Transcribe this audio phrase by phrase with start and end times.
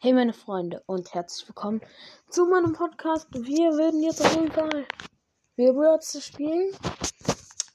[0.00, 1.80] Hey meine Freunde und herzlich willkommen
[2.30, 3.26] zu meinem Podcast.
[3.32, 4.86] Wir werden jetzt auf jeden Fall
[5.56, 6.72] Weirwords spielen.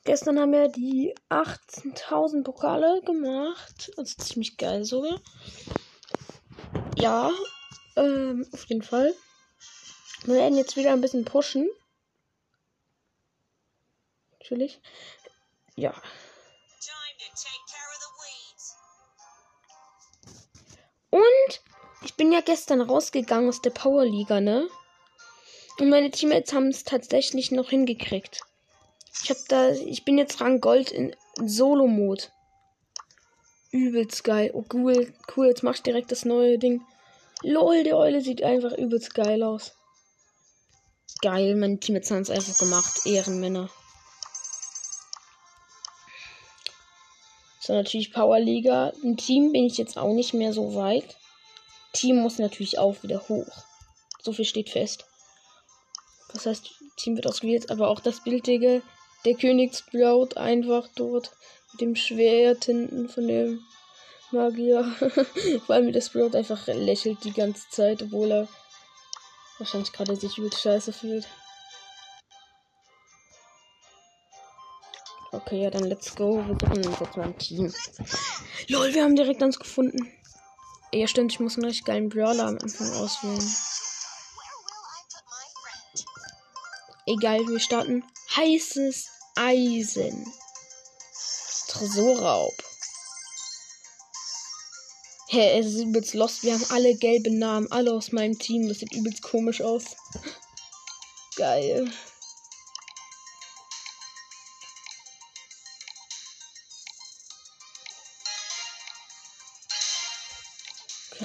[0.05, 3.91] Gestern haben wir die 18.000 Pokale gemacht.
[3.97, 5.19] Also ziemlich geil sogar.
[6.95, 7.29] Ja,
[7.97, 9.13] ähm, auf jeden Fall.
[10.23, 11.69] Wir werden jetzt wieder ein bisschen pushen.
[14.39, 14.79] Natürlich.
[15.75, 15.93] Ja.
[21.09, 21.63] Und
[22.03, 24.67] ich bin ja gestern rausgegangen aus der Powerliga, ne?
[25.79, 28.41] Und meine Teammates haben es tatsächlich noch hingekriegt.
[29.23, 32.23] Ich hab da, ich bin jetzt Rang Gold in Solo-Mode.
[33.71, 34.51] Übelst geil.
[34.53, 36.81] Oh cool, cool, jetzt mach ich direkt das neue Ding.
[37.41, 39.73] Lol, die Eule sieht einfach übelst geil aus.
[41.21, 43.05] Geil, meine Teammates haben es einfach gemacht.
[43.05, 43.69] Ehrenmänner.
[47.59, 48.91] So, natürlich Powerliga.
[49.01, 51.17] Im Team bin ich jetzt auch nicht mehr so weit.
[51.93, 53.63] Team muss natürlich auch wieder hoch.
[54.21, 55.05] So viel steht fest.
[56.33, 58.81] Das heißt, Team wird ausgewählt, aber auch das Bild, Digga.
[59.25, 61.31] Der Königsblaut einfach dort
[61.71, 63.61] mit dem Schwert hinten von dem
[64.31, 64.83] Magier.
[65.65, 68.47] Vor allem, wie das Sprout einfach lächelt die ganze Zeit, obwohl er
[69.59, 71.27] wahrscheinlich gerade sich übel scheiße fühlt.
[75.31, 76.43] Okay, ja, dann let's go.
[76.45, 77.73] Wir suchen uns jetzt mal ein Team.
[78.67, 80.11] Lol, wir haben direkt uns gefunden.
[80.93, 83.55] Ja, stimmt, ich muss einen richtig geilen Brawler am Anfang auswählen.
[87.07, 88.03] Egal, wir starten.
[88.35, 90.31] Heißes Eisen.
[91.67, 92.53] Tresorraub.
[95.29, 96.43] Hä, hey, es ist übelst lost.
[96.43, 97.71] Wir haben alle gelbe Namen.
[97.71, 98.67] Alle aus meinem Team.
[98.67, 99.85] Das sieht übelst komisch aus.
[101.35, 101.91] Geil.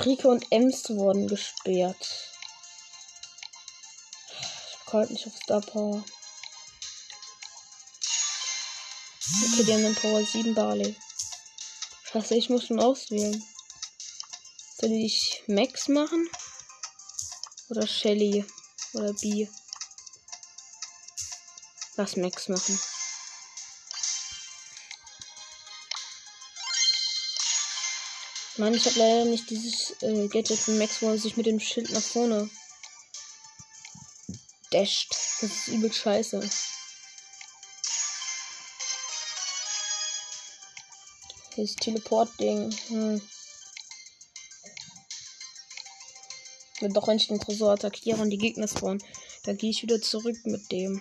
[0.08, 2.32] Rike und Ems wurden gesperrt.
[4.86, 6.02] Ich halt nicht auf Star Power.
[9.52, 10.96] Okay, die haben dann Power 7 Barley.
[12.04, 13.44] Scheiße, ich muss schon auswählen.
[14.80, 16.26] Soll ich Max machen?
[17.68, 18.46] Oder Shelly?
[18.94, 19.46] Oder B?
[21.96, 22.80] Lass Max machen.
[28.58, 31.60] Mann, ich habe leider nicht dieses äh, Gadget von Max, wo er sich mit dem
[31.60, 32.50] Schild nach vorne
[34.72, 35.10] dasht.
[35.40, 36.40] Das ist übel scheiße.
[41.56, 42.72] Ist Teleport-Ding.
[42.88, 43.22] Hm.
[46.80, 49.02] Doch, wenn ich den Tresor attackiere und die Gegner spawnen,
[49.44, 51.00] dann gehe ich wieder zurück mit dem.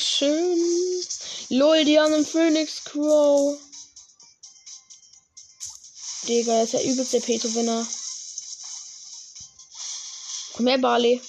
[0.00, 0.58] Dankeschön.
[1.50, 3.58] Lol, die haben einen Phoenix Crow.
[6.26, 7.86] Digga, ist ja übelst der Peto-Winner.
[10.58, 11.20] Her, Barley.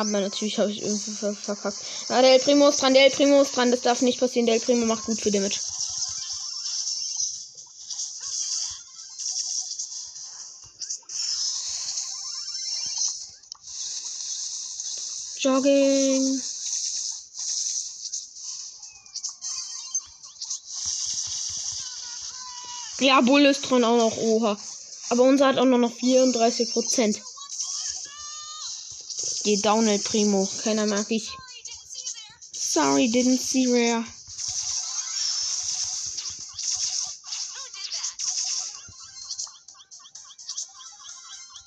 [0.00, 1.76] Aber natürlich habe ich irgendwie ver verkackt.
[2.08, 3.70] Ah, der El Primo ist dran, der El Primo ist dran.
[3.70, 4.46] Das darf nicht passieren.
[4.46, 5.60] Der El Primo macht gut für Damage.
[15.38, 16.40] Jogging.
[23.00, 24.16] Ja, Bull ist dran auch noch.
[24.16, 24.58] Oha.
[25.10, 27.20] Aber unser hat auch noch 34 Prozent.
[29.42, 30.48] Geh down, El Primo.
[30.62, 31.30] Keiner mag dich.
[32.52, 34.04] Sorry, didn't see rare.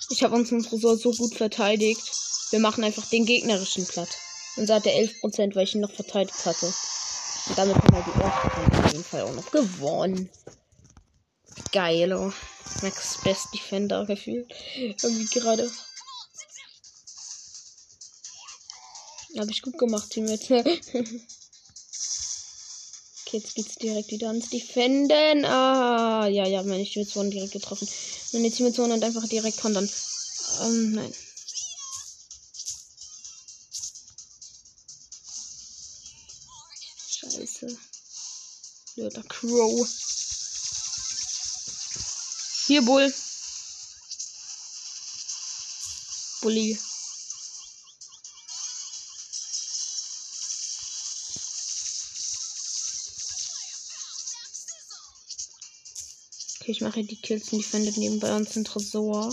[0.10, 2.02] Ich habe unseren Tresor so gut verteidigt.
[2.52, 4.10] Wir machen einfach den gegnerischen platt.
[4.56, 6.68] Und hat er 11%, weil ich ihn noch verteidigt hatte.
[6.68, 10.30] Und damit haben wir die erste auf jeden Fall auch noch gewonnen.
[11.72, 12.32] Geil, oh.
[12.84, 14.54] Max Best Defender gefühlt.
[14.78, 15.70] Irgendwie gerade.
[19.38, 20.50] Habe ich gut gemacht, Teammates.
[20.52, 20.68] okay,
[23.32, 25.44] jetzt geht's direkt wieder ans Defenden.
[25.46, 27.88] Ah, ja, ja, meine Teammates wurden direkt getroffen.
[28.34, 29.90] Meine Teammates wurden einfach direkt kontern.
[30.62, 31.14] Ähm, nein.
[37.08, 37.76] Scheiße.
[38.96, 39.88] Blöder Crow.
[42.68, 43.12] Hier, Bull.
[46.42, 46.78] Bully.
[56.84, 59.30] Mache die Kills und die findet nebenbei uns ein Tresor.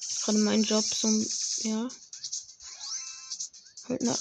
[0.00, 1.08] Ist gerade mein Job, so
[1.68, 1.88] ja.
[3.88, 4.16] Halt na.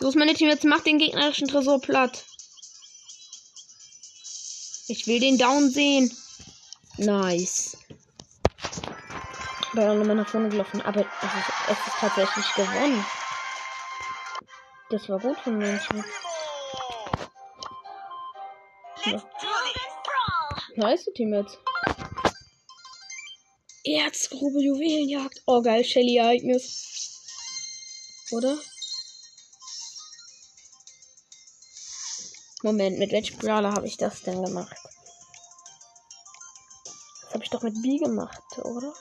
[0.00, 2.26] Los, meine Team, jetzt macht den gegnerischen Tresor platt.
[4.88, 6.14] Ich will den Down sehen.
[6.98, 7.73] Nice.
[9.74, 13.04] Ich bin auch nochmal nach vorne gelaufen, aber es ist, es ist tatsächlich gewonnen.
[14.88, 16.04] Das war gut von Menschen.
[19.04, 19.22] Ja.
[20.76, 21.58] Nice Team jetzt.
[23.82, 25.42] Erzgrube Juwelenjagd.
[25.46, 27.20] Oh geil, Shelly Ereignis.
[28.30, 28.56] Oder?
[32.62, 34.76] Moment, mit welchem Brawler habe ich das denn gemacht?
[37.22, 38.94] Das habe ich doch mit B gemacht, oder?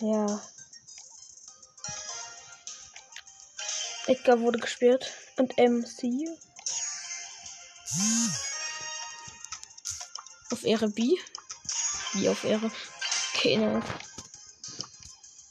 [0.00, 0.40] Ja.
[4.06, 5.12] Edgar wurde gespielt.
[5.36, 6.28] Und MC.
[10.50, 11.14] Auf Ehre B.
[12.14, 12.70] Wie auf Ehre.
[13.34, 13.84] Okay, nice.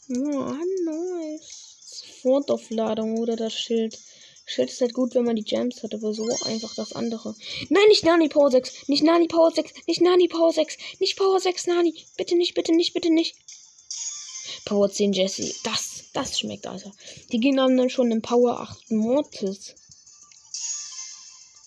[0.10, 0.56] Oh,
[0.86, 2.04] nice.
[2.22, 3.98] Frontaufladung oder das Schild.
[4.46, 7.36] Schild ist halt gut, wenn man die Gems hat, aber so einfach das andere.
[7.70, 8.88] Nein, nicht Nani Power 6.
[8.88, 9.74] Nicht Nani Power 6.
[9.88, 10.78] Nicht Nani Power 6.
[11.00, 12.06] Nicht Power 6 Nani.
[12.16, 13.36] Bitte nicht, bitte nicht, bitte nicht.
[14.68, 15.56] Power 10 Jesse.
[15.64, 16.92] Das, das schmeckt, Alter.
[17.32, 19.76] Die Gegner haben dann schon einen Power 8 Mortis.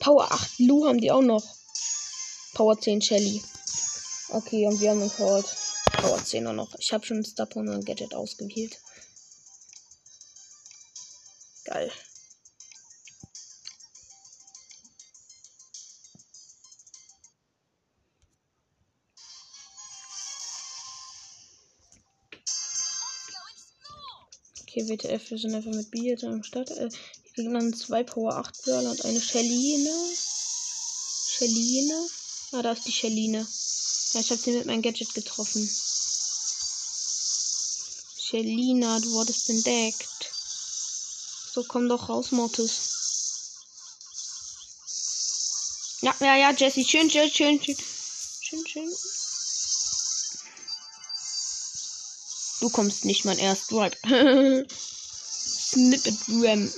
[0.00, 1.42] Power 8 Lu haben die auch noch.
[2.52, 3.42] Power 10 Shelly.
[4.28, 5.46] Okay, und wir haben einen Cold.
[5.94, 6.74] Power 10 auch noch.
[6.78, 8.78] Ich habe schon Star Power Gadget ausgewählt.
[11.64, 11.90] Geil.
[24.80, 26.70] Okay, WTF, wir sind einfach mit B jetzt am Start.
[26.70, 29.90] Äh, wir kriegen dann zwei Power 8 Brawler und eine Shelline.
[31.28, 32.08] Shelline.
[32.52, 33.46] Ah, da ist die Shelline.
[34.14, 35.68] Ja, ich habe sie mit meinem Gadget getroffen.
[38.18, 40.32] Shelina, du wurdest entdeckt.
[41.52, 42.80] So, komm doch raus, Mortis.
[46.00, 46.84] Ja, ja, ja, Jesse.
[46.84, 47.76] Schön, schön, schön, schön.
[48.40, 48.90] Schön, schön.
[52.60, 53.96] Du kommst nicht, mein erst Ripe.
[54.68, 56.70] Snippet Ram.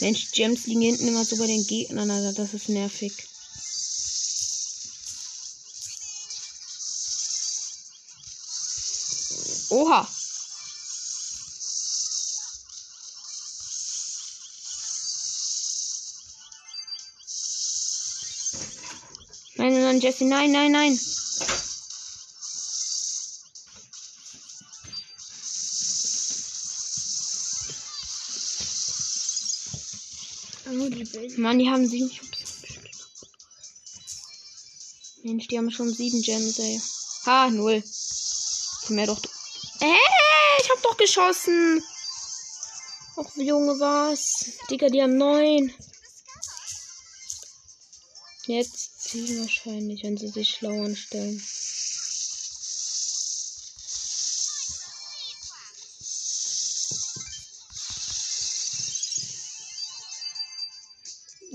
[0.00, 2.32] Mensch, Gems liegen hinten immer so bei den Gegnern, Alter.
[2.32, 3.12] Das ist nervig.
[9.70, 10.08] Oha.
[19.56, 20.98] Nein, nein, nein, Jesse, nein, nein, nein.
[31.36, 32.62] Mann, die haben sieben Schubs.
[35.22, 36.80] Mensch, die haben schon sieben Gems, ey.
[37.26, 37.82] Ha, null.
[38.88, 39.22] Mehr doch.
[39.80, 41.82] Äh, ich hab doch geschossen.
[43.16, 44.52] Och, Junge, was?
[44.70, 45.74] Digga, die haben neun.
[48.46, 51.40] Jetzt ziehen wahrscheinlich, wenn sie sich schlau anstellen.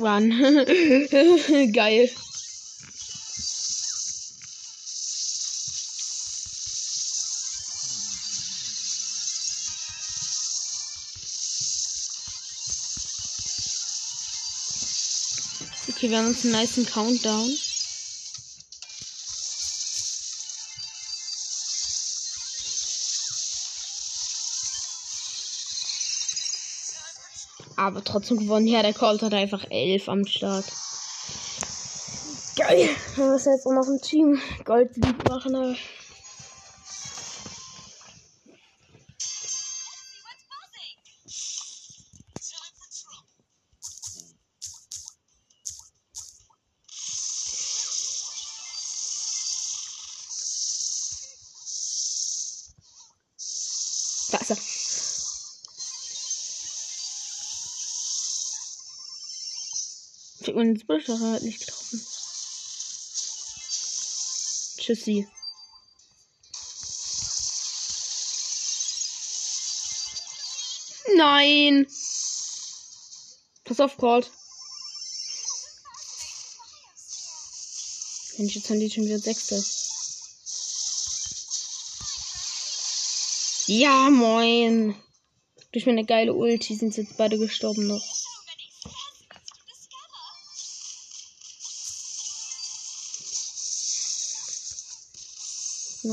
[0.06, 0.30] Run.
[1.74, 2.12] Geil.
[15.88, 17.65] Okay, wir haben uns einen nice Countdown.
[27.86, 28.66] Aber trotzdem gewonnen.
[28.66, 30.66] Ja, der Colt hat einfach elf am Start.
[32.56, 32.90] Geil.
[33.16, 35.56] Müssen jetzt auch noch ein Team Goldlied machen.
[35.56, 35.76] Aber
[60.56, 62.00] Ich hab meinen Spillschacher halt nicht getroffen.
[64.78, 65.28] Tschüssi.
[71.18, 71.86] Nein.
[73.66, 74.32] Pass auf, Cold.
[78.38, 79.62] Wenn ich jetzt haben die schon wieder Sechste.
[83.68, 84.96] Ja, moin.
[85.74, 88.15] Durch meine geile Ulti sind sie jetzt beide gestorben noch.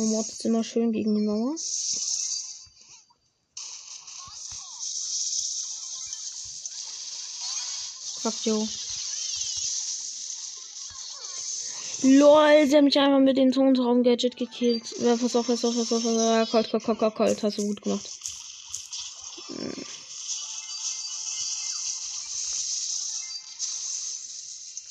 [0.01, 1.55] Mod ist immer schön gegen die Mauer.
[8.23, 8.69] Fuck.
[12.05, 14.95] LOL, sie haben mich einfach mit dem Tonraum-Gadget gekillt.
[15.01, 16.51] Ja, pass auf, pass auf, pass auf, pass auf.
[16.51, 17.43] Colt, Colt, Colt, Colt, Colt.
[17.43, 18.09] Hast du gut gemacht.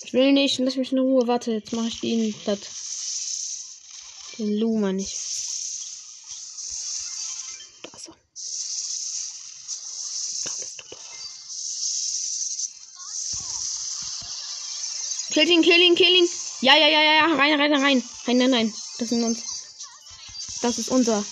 [0.04, 1.28] Ich will nicht, lass mich in Ruhe.
[1.28, 2.60] Warte, jetzt mache ich den platt.
[4.42, 5.14] Den Luma nicht.
[7.84, 8.16] Da ist er.
[10.44, 10.98] Da bist du doch.
[15.30, 16.28] Kill ihn, kill ihn, kill ihn.
[16.62, 17.36] Ja, ja, ja, ja, ja.
[17.36, 18.04] Rein, rein, rein.
[18.26, 18.74] Rein, nein, nein.
[18.98, 19.44] Das sind uns.
[20.64, 21.24] Das ist unser.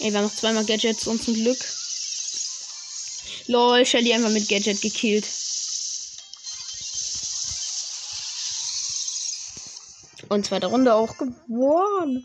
[0.00, 1.64] Ey, wir haben noch zweimal Gadgets und zum Glück.
[3.46, 5.28] Lol, Shelly einfach mit Gadget gekillt.
[10.30, 12.24] Und zweite Runde auch gewonnen.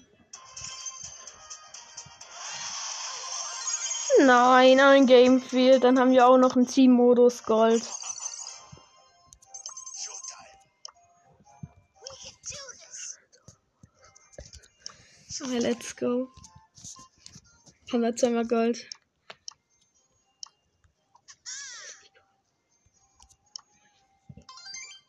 [4.20, 5.84] Nein, ein Game fehlt.
[5.84, 7.82] Dann haben wir auch noch einen Team-Modus Gold.
[15.42, 16.30] Okay, let's go.
[17.92, 18.88] Haben wir zweimal Gold.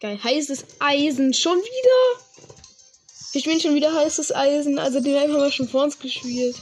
[0.00, 0.18] Geil.
[0.22, 1.34] Heißes Eisen.
[1.34, 2.26] Schon wieder?
[3.36, 4.78] Ich bin schon wieder heißes Eisen.
[4.78, 6.56] Also den haben wir schon vor uns gespielt.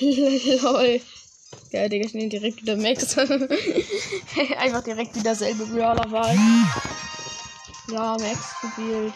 [0.00, 1.00] Lol.
[1.70, 3.16] Geil, Digga, ich nehme direkt wieder Max.
[4.58, 6.36] Einfach direkt wieder selbe Brawler-Wahl.
[7.92, 8.40] Ja, Max
[8.76, 9.14] gewählt.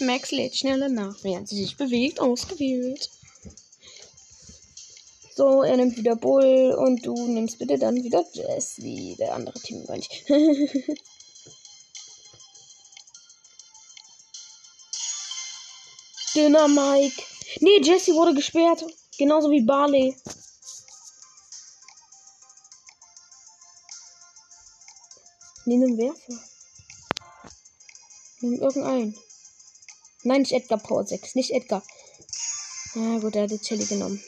[0.00, 2.20] Max lädt schneller nach, während sie sich bewegt.
[2.20, 3.08] Ausgewählt.
[5.34, 9.16] So, er nimmt wieder Bull und du nimmst bitte dann wieder Jessie.
[9.18, 10.26] Der andere Team gar nicht.
[16.36, 17.22] Dünner Mike.
[17.60, 18.84] Nee, Jessie wurde gesperrt.
[19.16, 20.14] Genauso wie Barley.
[25.64, 26.44] Nimm einen Werfer.
[28.40, 29.16] Nimm irgendeinen.
[30.24, 31.36] Nein, nicht Edgar Power 6.
[31.36, 31.82] Nicht Edgar.
[32.94, 34.22] Na ah, gut, er hat die Chili genommen.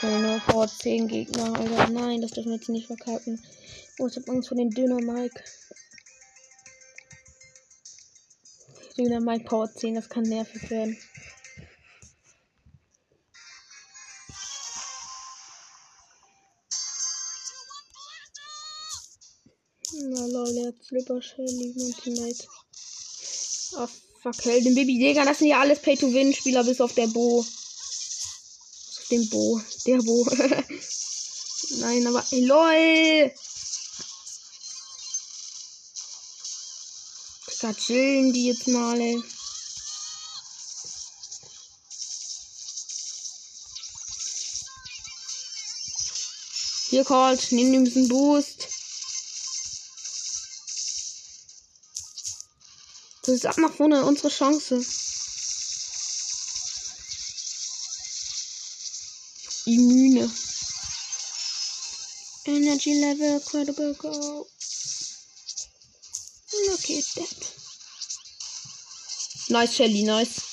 [0.00, 1.88] Keine Power 10 Gegner, Alter.
[1.88, 3.42] Nein, das dürfen wir jetzt nicht verkacken.
[4.00, 5.42] Oh, ich hab Angst vor den Döner Mike.
[8.96, 10.96] Döner Mike Power 10, das kann nervig werden.
[20.00, 22.46] Na lol, der hat Slipper Shelly, mein Teammate.
[23.78, 23.88] Oh,
[24.22, 27.42] fuck, hell, den Baby Digga, das sind ja alles Pay-to-Win-Spieler bis auf der Bo.
[27.42, 29.60] Bis auf den Bo.
[29.86, 30.24] Der Bo.
[31.80, 33.32] Nein, aber, ey, lol.
[37.60, 39.20] Da chillen die jetzt mal, ey.
[46.90, 48.68] Hier, Colt, nimm ihm diesen Boost.
[53.22, 54.82] Das ist ab nach vorne unsere Chance.
[59.66, 60.32] Immune.
[62.46, 64.48] Energy Level, Credible Go.
[66.88, 67.52] Look at that.
[69.50, 70.48] Nice, Shelly, nice.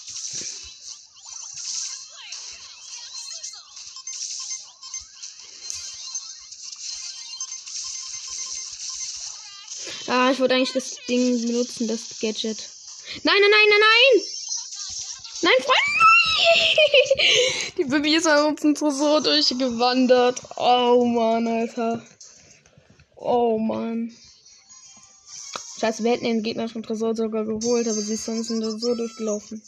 [10.07, 12.69] Ah, ich wollte eigentlich das Ding benutzen, das Gadget.
[13.23, 14.21] Nein, nein, nein, nein, nein!
[15.41, 15.85] Nein, Freunde!
[17.77, 20.41] Die Bibi ist an uns Tresor durchgewandert.
[20.57, 22.05] Oh Mann, Alter.
[23.15, 24.13] Oh Mann.
[25.85, 29.61] Scheiße, wir hätten den Gegner vom Tresor sogar geholt, aber sie ist sonst so durchgelaufen.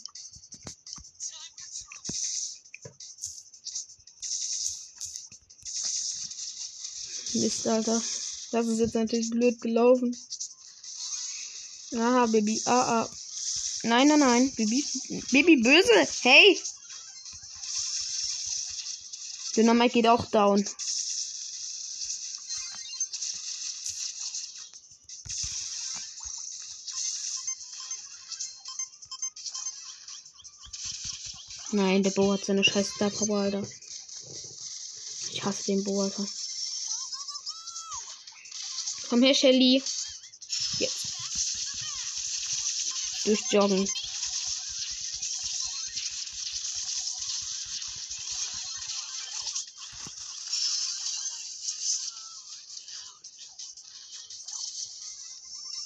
[7.34, 8.02] Mist, Alter.
[8.50, 10.16] Das ist jetzt natürlich blöd gelaufen.
[11.94, 12.60] Aha, Baby.
[12.64, 13.10] Ah, ah.
[13.84, 14.52] Nein, nein, nein.
[14.56, 14.84] Baby,
[15.30, 16.08] Baby böse.
[16.22, 16.58] Hey.
[19.54, 20.64] Dynamite geht auch down.
[31.78, 33.62] Nein, der Bo hat seine scheiß Star Power, Alter.
[35.30, 36.26] Ich hasse den Bo, Alter.
[39.08, 39.80] Komm her, Shelly.
[40.80, 41.06] Jetzt.
[43.24, 43.88] Durchjoggen.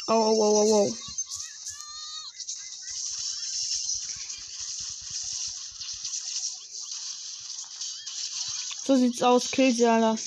[0.09, 1.12] Oh, oh, oh, oh, oh.
[8.93, 10.19] So sieht's aus, kill Alter.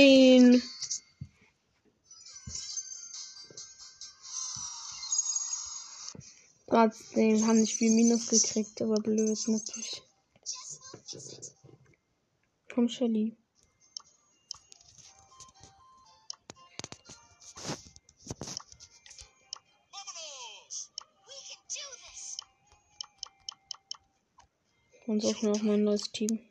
[0.00, 0.62] Nein!
[6.66, 10.02] Trotzdem haben nicht viel Minus gekriegt, aber blöd natürlich.
[12.72, 13.36] Komm, Shelly.
[25.06, 26.49] Und auch mein neues Team.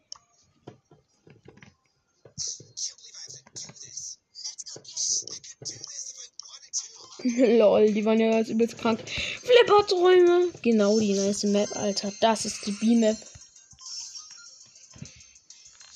[7.59, 8.99] Lol, die waren ja jetzt übelst krank.
[9.07, 10.49] Flipperträume.
[10.61, 12.11] Genau die nice Map, Alter.
[12.19, 13.17] Das ist die B-Map.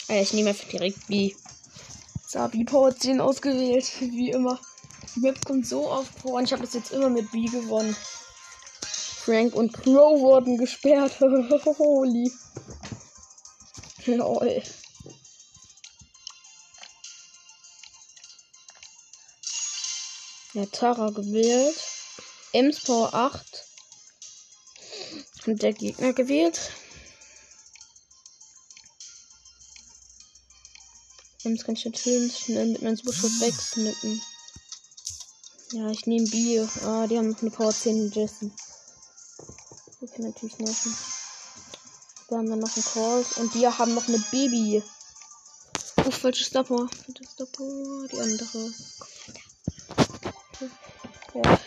[0.07, 1.33] Alter, ich nehme einfach direkt B.
[2.27, 3.91] Sabi Power 10 ausgewählt.
[3.99, 4.59] Wie immer.
[5.15, 7.95] Die Map kommt so oft vor und ich habe das jetzt immer mit B gewonnen.
[8.81, 11.19] Frank und Crow wurden gesperrt.
[11.77, 12.31] Holy.
[14.05, 14.63] Lol.
[20.53, 21.75] Ja, Tara gewählt.
[22.51, 23.65] Ems Power 8.
[25.47, 26.71] Und der Gegner gewählt.
[31.43, 34.21] Ems kann ich natürlich schnell mit meinem Superschuss wegsnippen.
[35.71, 36.59] Ja, ich nehme B.
[36.85, 38.51] Ah, die haben noch eine Power 10 Jesse.
[40.01, 40.95] Die kann natürlich nerven.
[42.29, 43.25] Da haben wir noch einen Call.
[43.37, 44.83] Und die haben noch mit Baby.
[46.05, 46.87] Oh, falsches Stopper.
[46.87, 48.07] Falsches Stopper.
[48.11, 48.71] Die andere.
[51.33, 51.59] Ja.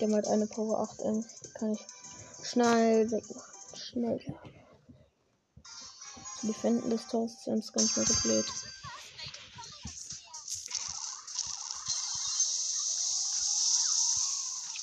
[0.00, 1.24] Der hat eine Power 8 M.
[1.54, 1.80] Kann ich
[2.42, 3.54] schnell wegmachen.
[3.76, 4.20] Schnell.
[6.40, 8.46] Zu defenden des Tors ist ganz mal so blöd.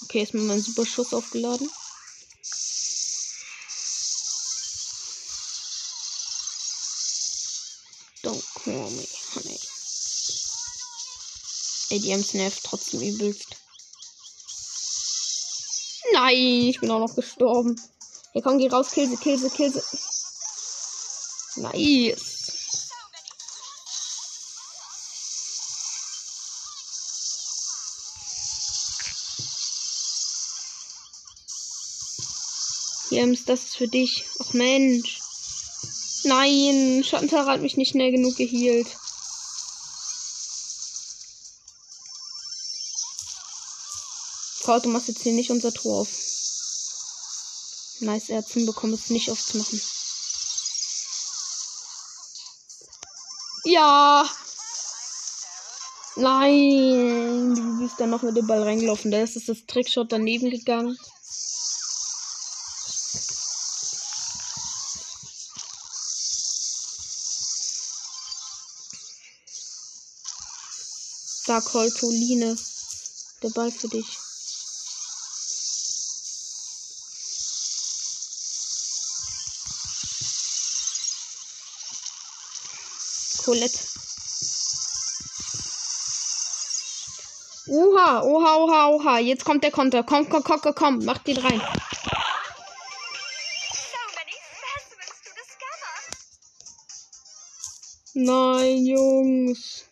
[0.04, 1.70] Okay, ist mir mein Superschuss aufgeladen.
[8.24, 9.60] Don't call me, honey.
[11.91, 13.61] ADMs nervt trotzdem übelst.
[16.32, 17.76] Nein, ich bin auch noch gestorben.
[18.32, 19.82] Hier komm, geh raus, kill sie, kill sie, kill sie.
[21.62, 22.89] Nice.
[33.10, 34.24] Jens, das ist für dich.
[34.39, 35.20] Ach Mensch.
[36.24, 38.88] Nein, Schattentara hat mich nicht schnell genug geheilt.
[44.71, 46.07] Frau, du machst jetzt hier nicht unser Tor auf.
[47.99, 49.81] Nice, er hat es nicht aufzumachen.
[53.65, 54.25] Ja!
[56.15, 57.53] Nein!
[57.53, 59.12] Du bist dann noch mit dem Ball reingelaufen.
[59.12, 60.97] Da ist das Trickshot daneben gegangen.
[71.45, 72.57] Da, Koltoline.
[73.43, 74.31] Der Ball für dich.
[83.51, 83.79] Colette.
[87.67, 89.19] Oha, oha, oha, oha.
[89.19, 90.03] Jetzt kommt der Konter.
[90.03, 91.05] Komm, komm, komm, komm, komm.
[91.05, 91.61] Mach den rein.
[98.13, 99.90] Nein, Jungs.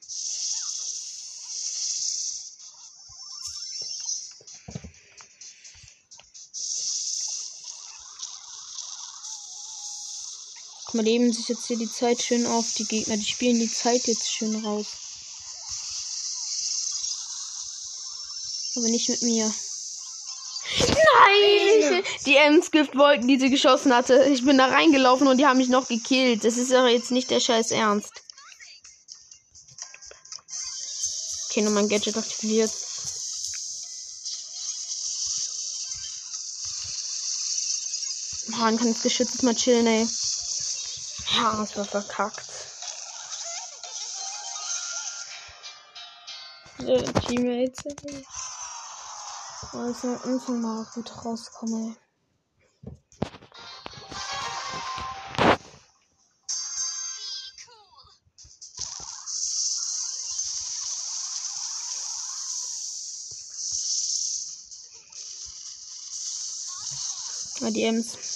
[10.90, 12.74] Guck mal, die sich jetzt hier die Zeit schön auf.
[12.74, 14.88] Die Gegner, die spielen die Zeit jetzt schön raus.
[18.76, 19.54] Aber nicht mit mir.
[20.80, 22.04] Nein!
[22.26, 24.24] Die Endskift wollten, die sie geschossen hatte.
[24.34, 26.44] Ich bin da reingelaufen und die haben mich noch gekillt.
[26.44, 28.24] Das ist aber jetzt nicht der Scheiß Ernst.
[31.52, 32.72] Okay, nur mein Gadget aktiviert.
[38.48, 40.08] Man kann das Geschütz mal chillen, ey.
[41.50, 42.46] Ja, es verkackt.
[46.78, 48.26] Äh, Teammates, ey.
[49.74, 51.96] Also, Anfang mal gut rauskomme.
[67.62, 68.29] Ah, die Ems.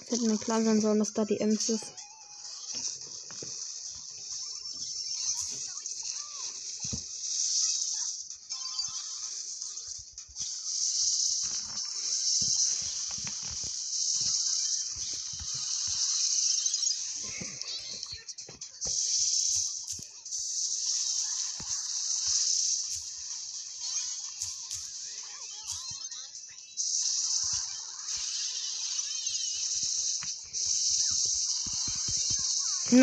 [0.00, 1.98] Es hätte mir klar sein sollen, dass da die Ems ist.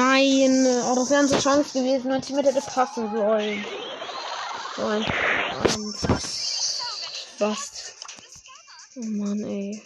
[0.04, 2.10] Nein, oh, das wäre unsere Chance gewesen.
[2.10, 3.64] Mein Team hätte passen sollen.
[4.76, 5.96] So ein ähm,
[7.38, 7.72] was?
[8.96, 9.84] Oh Mann, ey.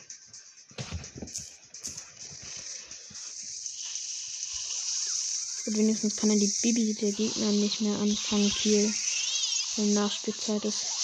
[5.65, 8.93] Und wenigstens kann er die Bibi der Gegner nicht mehr anfangen, viel
[9.75, 10.94] wenn Nachspielzeit ist.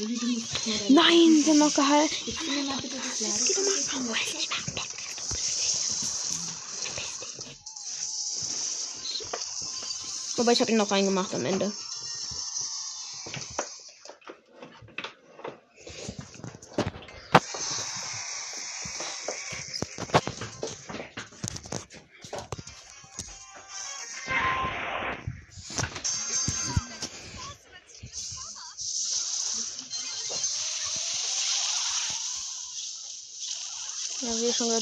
[0.00, 2.10] Nein, wir haben noch geheilt.
[10.36, 11.70] Wobei ich habe ihn noch reingemacht am Ende.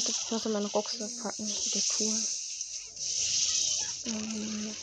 [0.08, 1.46] Ich muss in meinen Rucksack packen.
[1.46, 2.24] Wieder cool.
[4.06, 4.76] Ähm,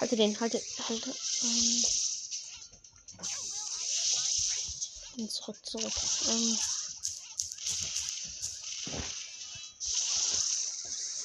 [0.00, 1.10] halte den, halte, halte.
[1.42, 1.84] Ähm,
[5.18, 5.92] und zurück, zurück.
[6.28, 6.58] Ähm,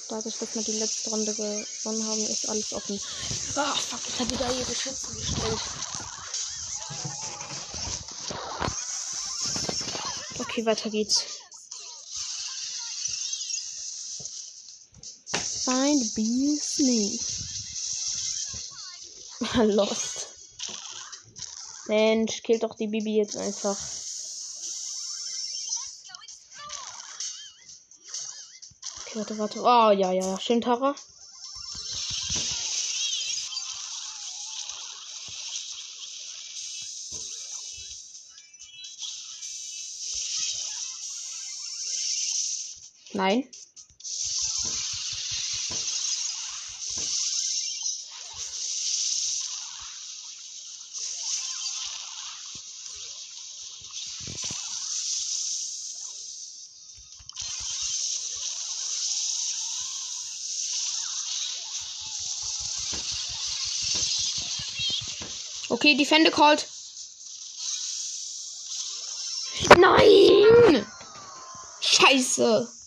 [0.09, 2.99] dadurch, dass wir die letzte Runde gewonnen haben, ist alles offen.
[3.55, 5.61] Ah, fuck, ich hatte da hier Geschütze gestellt.
[10.51, 11.39] Okay, weiter geht's.
[15.63, 17.21] Find Beasley.
[19.73, 20.27] Lost.
[21.87, 23.77] Mensch, killt doch die Bibi jetzt einfach.
[29.05, 29.61] Okay, warte, warte.
[29.61, 30.93] Oh, ja, ja, schön, Tara.
[43.21, 43.47] Nein.
[65.69, 66.65] Okay, Defende called.
[69.77, 70.87] Nein!
[71.81, 72.80] Scheiße.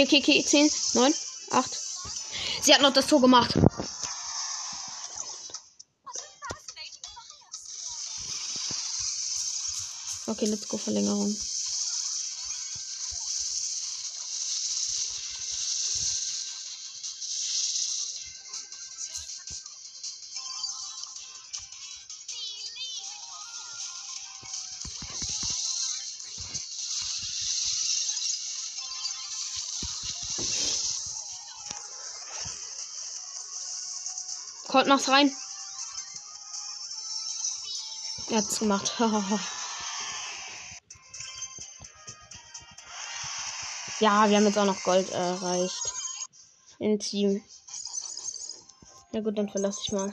[0.00, 0.42] Okay, okay, okay.
[0.42, 1.14] 10, 9,
[1.50, 1.78] 8.
[2.62, 3.54] Sie hat noch das Tor gemacht.
[10.26, 11.36] Okay, let's go Verlängerung.
[34.70, 35.34] Colt macht's rein.
[38.28, 38.94] Er hat's gemacht.
[43.98, 45.92] ja, wir haben jetzt auch noch Gold erreicht.
[46.78, 47.42] Im Team.
[49.10, 50.12] Ja gut, dann verlasse ich mal.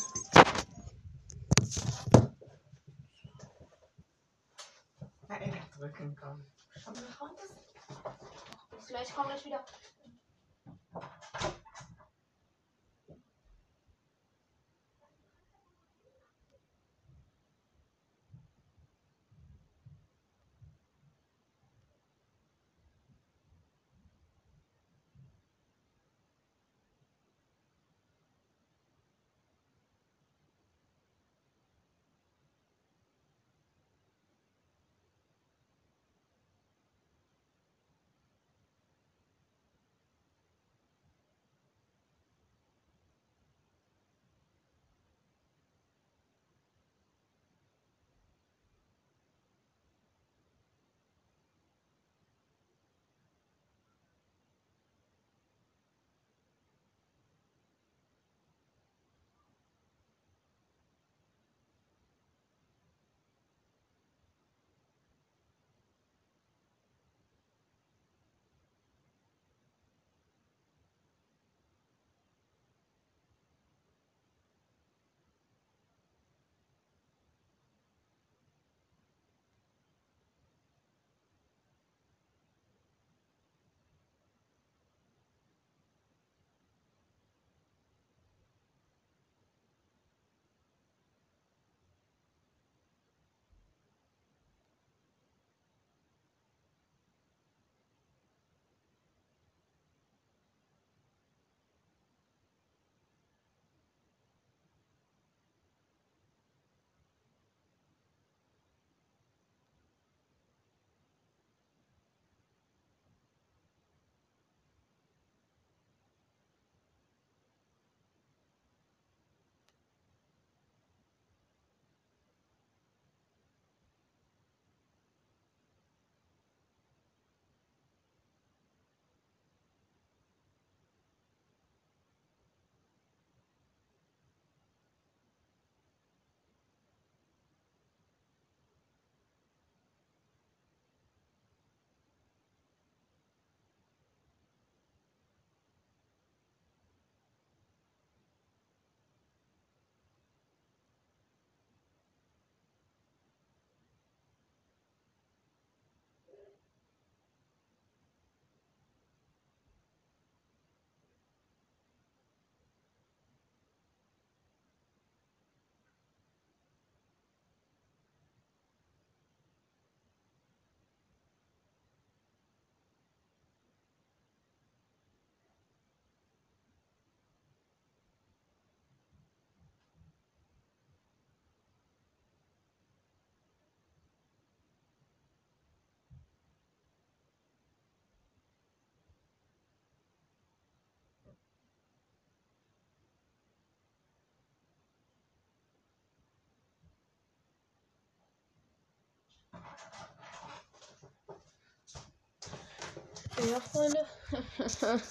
[203.50, 204.06] Ja, Freunde.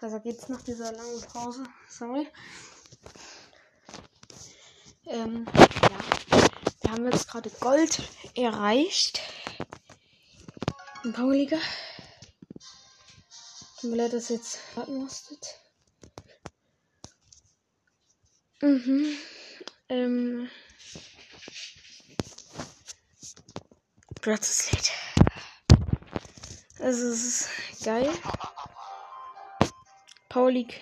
[0.00, 1.64] also geht's nach dieser langen Pause.
[1.88, 2.28] Sorry.
[5.06, 5.98] Ähm, ja.
[6.82, 8.02] Wir haben jetzt gerade Gold
[8.34, 9.20] erreicht.
[11.04, 11.58] In Powerliga.
[13.82, 15.60] Weil er das jetzt warten musstet.
[18.60, 19.16] Mhm.
[19.88, 20.50] Ähm.
[24.24, 24.90] Gratis Late.
[26.78, 28.08] Also es ist geil.
[30.30, 30.80] Power League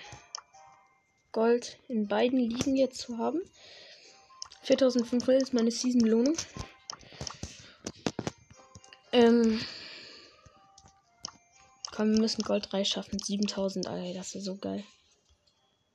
[1.32, 3.40] Gold in beiden Ligen jetzt zu haben.
[4.62, 6.36] 4500 ist meine Season-Belohnung.
[9.10, 9.60] Ähm.
[11.90, 13.18] Komm, wir müssen Gold 3 schaffen.
[13.18, 14.84] 7000, Alter, das ist so geil.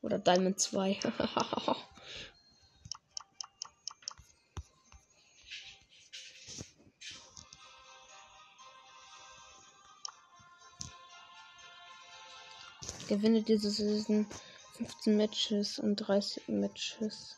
[0.02, 1.00] Oder Diamond 2.
[13.08, 14.28] Gewinne diese Saison
[14.78, 17.36] 15 Matches und 30 Matches.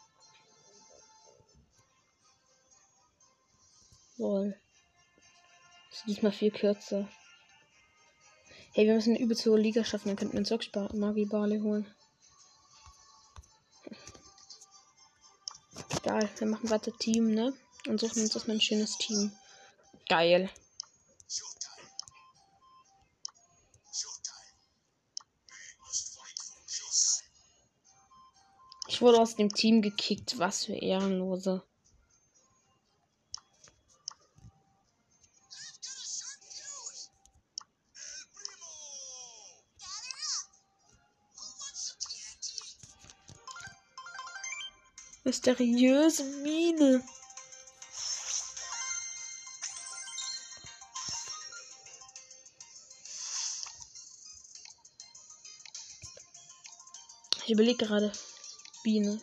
[4.18, 4.56] Lol.
[5.92, 7.08] Ist diesmal viel kürzer.
[8.74, 11.88] Hey, wir müssen übelst hohe Liga schaffen, dann könnten wir uns Sockspar Magi Barley holen.
[15.98, 17.54] Egal, wir machen weiter Team, ne?
[17.88, 19.32] Und suchen uns erstmal ein schönes Team.
[20.08, 20.50] Geil.
[29.00, 30.40] Wurde aus dem Team gekickt.
[30.40, 31.64] Was für Ehrenlose.
[45.24, 47.04] Mysteriöse Mine.
[57.46, 58.12] Ich überlege gerade.
[58.90, 59.22] Biene.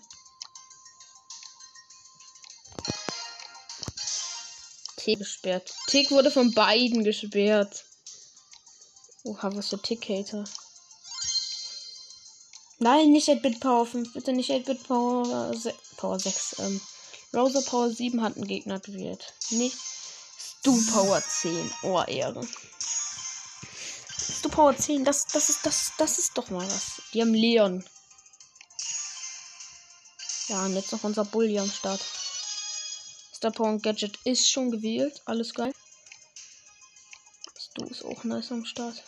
[4.97, 5.75] Tick gesperrt.
[5.89, 7.85] Tick wurde von beiden gesperrt.
[9.25, 10.45] Oha, was für Tick-Hater.
[12.79, 14.13] Nein, nicht 8-Bit Power 5.
[14.13, 15.53] Bitte nicht 8-Bit Power,
[15.97, 16.61] Power 6.
[16.61, 16.81] Ähm,
[17.35, 19.35] Rosa Power 7 hat einen Gegner aktiviert.
[19.51, 19.77] Nicht
[20.39, 21.73] Stu Power 10.
[21.83, 22.47] Oh, Ehre.
[24.17, 27.03] Stu Power 10, das, das ist, das, das ist doch mal was.
[27.13, 27.85] Die haben Leon.
[30.49, 32.01] Ja, und jetzt noch unser Bully am Start.
[33.35, 35.21] Star Power und Gadget ist schon gewählt.
[35.25, 35.73] Alles geil.
[37.59, 39.03] Stu ist auch nice am Start.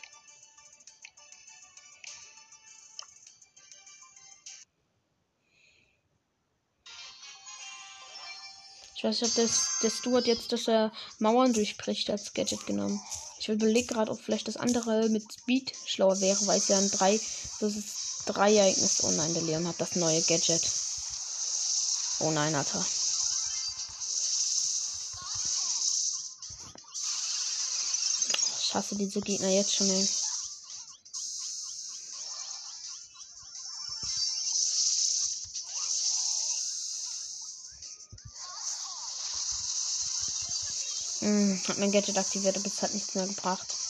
[8.96, 13.01] Ich weiß nicht, ob das, der Stuart jetzt, dass er Mauern durchbricht, als Gadget genommen.
[13.38, 16.90] Ich überlege gerade, ob vielleicht das andere mit Speed schlauer wäre, weil es ja ein
[16.90, 19.05] 3 versus 3 Ereignis.
[19.05, 20.88] Oh nein, der Leon hat das neue Gadget.
[22.20, 22.85] Oh nein, hat er.
[28.61, 30.09] Ich hasse diese Gegner jetzt schon, ey.
[41.20, 43.88] Hm, hat mein Gadget aktiviert, aber es hat nichts mehr gebracht.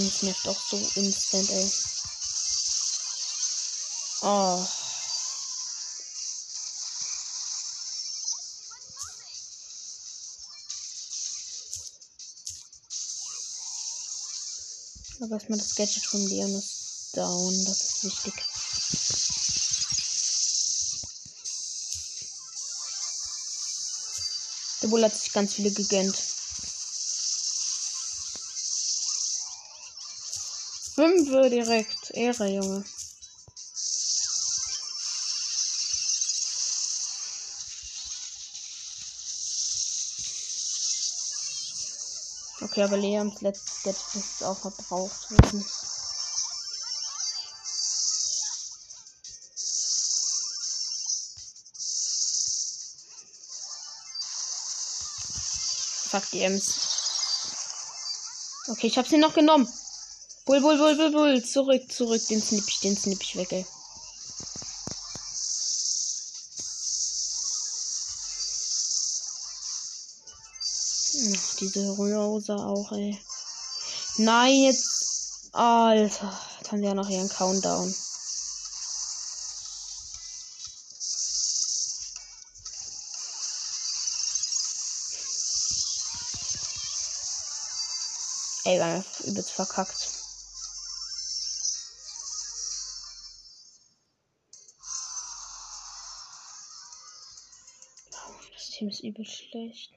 [0.00, 1.72] Der Ems nervt auch so instant, ey.
[4.22, 4.66] Oh.
[15.20, 18.34] Aber erstmal das Gadget von Leon ist down, das ist wichtig.
[24.80, 26.39] Der Bull hat sich ganz viele gegönnt.
[31.20, 32.10] Fünfe direkt.
[32.12, 32.84] Ehre, Junge.
[42.62, 45.64] Okay, aber Leons letztes ist auch verbraucht worden.
[56.08, 56.80] Fuck die Ems.
[58.68, 59.68] Okay, ich hab sie noch genommen.
[60.50, 61.44] Bull, bull, bull, bull, bull.
[61.44, 62.26] Zurück, zurück.
[62.28, 63.64] Den snipp ich, den snipp ich weg, ey.
[71.36, 73.16] Ach, diese Rose auch, ey.
[74.16, 75.50] Nein, jetzt.
[75.52, 76.36] Alter.
[76.58, 77.94] Jetzt haben die ja noch ihren Countdown.
[88.64, 90.09] Ey, wir haben übelst verkackt.
[99.00, 99.90] Ist übel schlecht.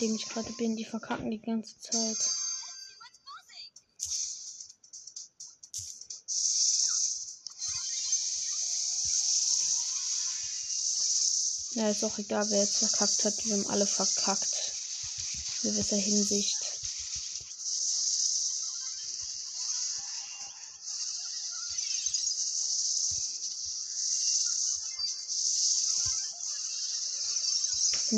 [0.00, 2.16] Dem ich gerade bin, die verkacken die ganze Zeit.
[11.72, 13.44] Ja, ist auch egal, wer jetzt verkackt hat.
[13.44, 14.72] Wir haben alle verkackt.
[15.62, 16.55] In gewisser Hinsicht.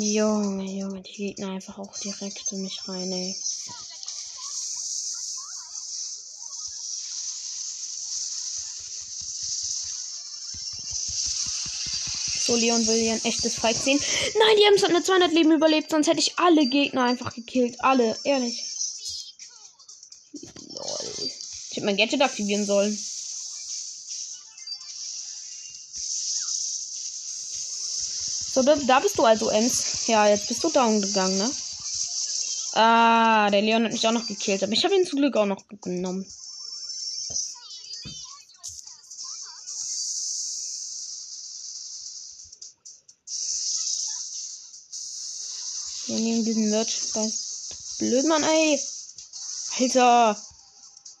[0.01, 3.35] Junge, Junge, die Gegner einfach auch direkt in mich rein, ey.
[12.49, 13.99] So, Leon will hier ein echtes Fight sehen.
[13.99, 17.79] Nein, die haben es mit 200 Leben überlebt, sonst hätte ich alle Gegner einfach gekillt.
[17.79, 19.35] Alle, ehrlich.
[20.33, 21.29] Lol.
[21.69, 22.97] Ich hätte mein Gadget aktivieren sollen.
[28.51, 30.07] So, da, da bist du also, Ems.
[30.07, 31.51] Ja, jetzt bist du down gegangen, ne?
[32.73, 35.45] Ah, der Leon hat mich auch noch gekillt, aber ich habe ihn zum Glück auch
[35.45, 36.25] noch genommen.
[46.07, 47.37] Wir nehmen diesen Merchandise.
[47.99, 48.79] Blöd, Mann, ey.
[49.79, 50.35] Alter.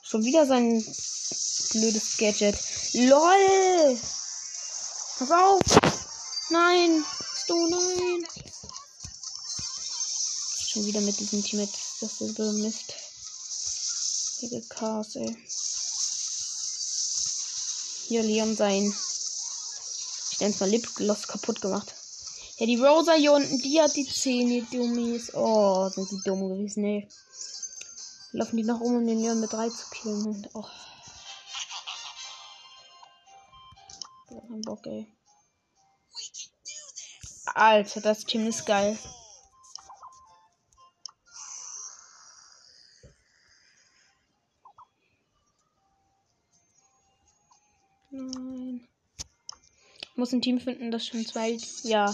[0.01, 0.83] Schon wieder sein
[1.73, 2.57] blödes Gadget.
[2.93, 3.99] LOL.
[5.19, 5.61] Pass auf.
[6.49, 7.03] Nein.
[7.49, 8.27] Du, nein.
[10.67, 11.67] Schon wieder mit diesem Team.
[11.99, 12.93] Das ist so Mist.
[14.39, 15.35] Hier Chaos, ey.
[18.07, 18.93] Hier Leon sein.
[20.31, 21.91] Ich nenne es mal Lipgloss kaputt gemacht.
[22.57, 25.33] Ja, die Rosa hier unten, die hat die Zähne, die Dummies.
[25.33, 27.09] Oh, sind die dumm gewesen, ey.
[28.31, 30.47] Laufen die noch um, um den Leon mit 3 zu killen.
[30.53, 30.65] Oh.
[34.27, 35.18] Kein Bock, ey.
[37.55, 38.97] Alter, das Team ist geil.
[48.11, 48.87] Nein.
[50.01, 51.57] Ich muss ein Team finden, das schon zwei.
[51.83, 52.13] Ja.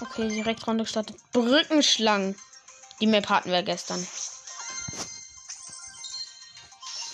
[0.00, 1.16] Okay, direkt Runde gestartet.
[1.32, 2.36] Brückenschlangen.
[3.00, 4.06] Die Map hatten wir gestern.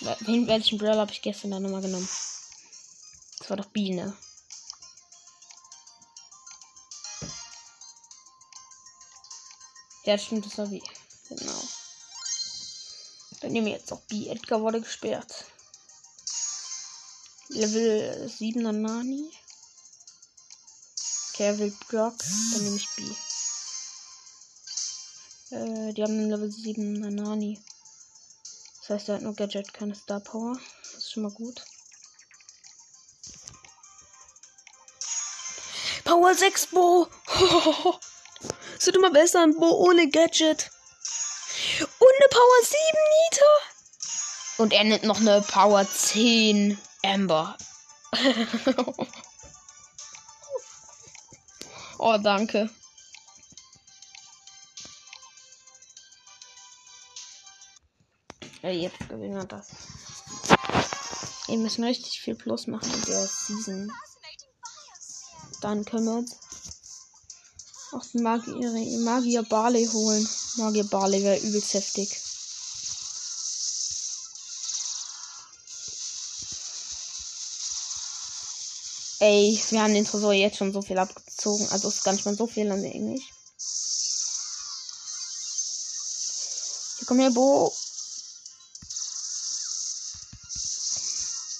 [0.01, 2.09] Wen, welchen Brawl habe ich gestern dann nochmal genommen?
[3.37, 4.17] Das war doch Biene.
[10.03, 10.81] Ja, stimmt, das war B.
[11.29, 11.61] Genau.
[13.41, 14.27] Dann nehmen wir jetzt auch B.
[14.27, 15.45] Edgar wurde gesperrt.
[17.49, 19.31] Level 7er Nani.
[21.29, 21.77] Okay, er will.
[21.91, 23.03] Dann nehme ich B.
[25.55, 27.59] Äh, die haben Level 7er Nani.
[28.91, 30.57] Das heißt, er hat nur Gadget, keine Star Power.
[30.81, 31.63] Das ist schon mal gut.
[36.03, 37.07] Power 6 Bo.
[38.77, 40.69] Es wird immer besser ein Bo ohne Gadget.
[41.79, 42.79] Und eine Power 7
[43.21, 43.45] Nita.
[44.57, 47.55] Und er nimmt noch eine Power 10 Amber.
[52.03, 52.67] Oh, danke.
[58.61, 59.69] Ja, jetzt gewinnen wir das.
[61.47, 63.91] Wir müssen richtig viel Plus machen in der Season.
[65.61, 66.25] Dann können wir
[67.93, 70.27] auch den Magier, Magier Barley holen.
[70.57, 72.15] Magier Barley wäre übelst heftig.
[79.19, 81.67] Ey, wir haben den Tresor jetzt schon so viel abgezogen.
[81.69, 83.23] Also ist gar nicht mal so viel dann eigentlich.
[86.97, 87.73] Hier komm her, Bo.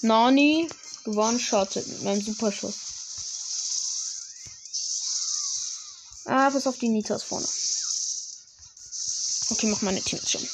[0.02, 0.68] Nani
[1.04, 2.74] gewone-shottet mit meinem Superschuss.
[6.24, 7.46] Ah, pass auf die Nitas vorne.
[9.50, 10.48] Okay, mach meine Teams schon.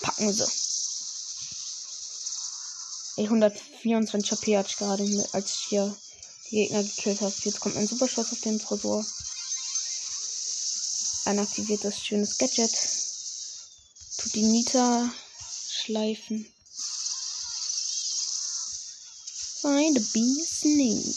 [0.00, 0.46] Packen sie.
[3.16, 5.96] Ey, 124 HP hatte ich gerade, als ich hier
[6.50, 7.34] die Gegner gekillt habe.
[7.42, 9.04] Jetzt kommt ein Superschuss auf den Tresor.
[11.26, 12.72] Ein aktiviertes schönes Gadget.
[14.18, 15.12] Tut die Nita
[15.68, 16.46] schleifen.
[19.60, 21.14] Find a bee's knee.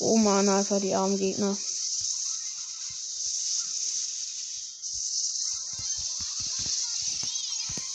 [0.00, 1.56] Oh man, einfach die armen Gegner.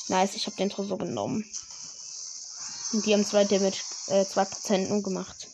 [0.09, 1.45] Nice, ich habe den Tresor genommen.
[2.91, 3.77] Und die haben zwei Damage,
[4.07, 5.47] äh, 2% nur gemacht.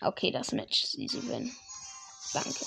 [0.00, 1.54] Okay, das Match ist easy win.
[2.32, 2.64] Danke.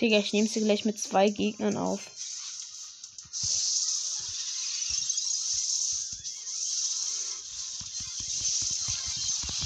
[0.00, 2.00] Digga, ich nehme sie gleich mit zwei Gegnern auf.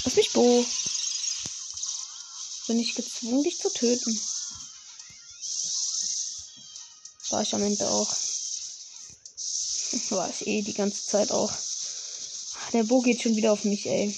[0.03, 0.65] Lass mich Bo.
[2.67, 4.19] Bin ich gezwungen, dich zu töten.
[7.29, 8.09] War ich am Ende auch.
[10.09, 11.51] War ich eh die ganze Zeit auch.
[12.73, 14.15] Der Bo geht schon wieder auf mich, ey.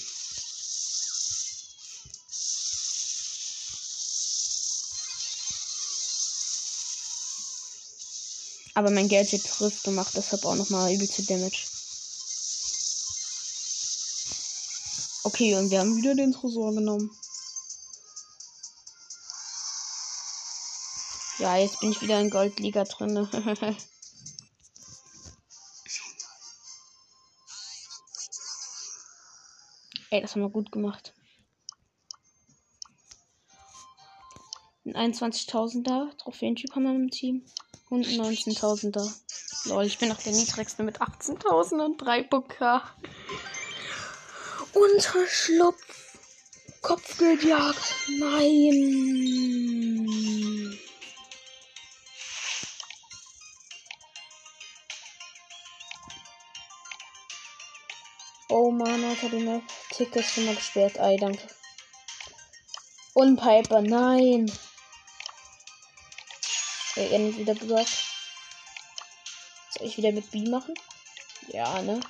[8.76, 11.64] Aber mein Gadget trifft und macht deshalb auch nochmal übelste Damage.
[15.24, 17.10] Okay, und wir haben wieder den Tresor genommen.
[21.38, 23.16] Ja, jetzt bin ich wieder in Goldliga drin.
[30.10, 31.14] Ey, das haben wir gut gemacht.
[34.84, 37.46] Ein 21.000er Trophäentyp haben wir im Team.
[37.88, 39.08] Und 19.000er.
[39.66, 42.82] Lol, ich bin noch der niedrigste mit 18.000 und 3 Pokal.
[44.72, 45.82] Unterschlupf.
[46.82, 47.94] Kopfgeldjagd.
[48.18, 49.26] Nein.
[58.48, 61.00] Oh Mann, Alter, die Tickets schon mal gesperrt.
[61.00, 61.46] Ei, danke.
[63.14, 64.50] Und Piper, nein.
[66.96, 68.04] Der endet wieder gesagt.
[69.70, 70.74] Soll ich wieder mit B machen?
[71.48, 72.00] Ja, ne?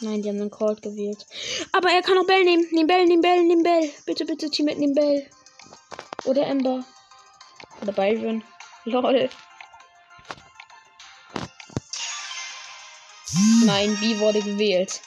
[0.00, 1.26] Nein, die haben einen Cold gewählt.
[1.72, 2.66] Aber er kann auch Bell nehmen.
[2.70, 3.90] Nehmen Bell, nehmen Bell, nehmen Bell.
[4.04, 5.28] Bitte, bitte, Team mit nehmen Bell.
[6.24, 6.84] Oder Ember.
[7.80, 8.44] Oder Byron.
[8.84, 9.30] Lol.
[13.64, 15.00] Nein, B wurde gewählt.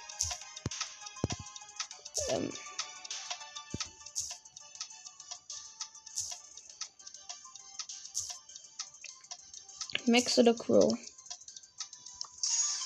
[10.10, 10.98] Max oder Crow?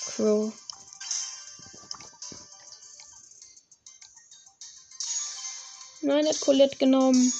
[0.06, 0.52] Crow.
[6.02, 7.32] Nein, hat Colette genommen.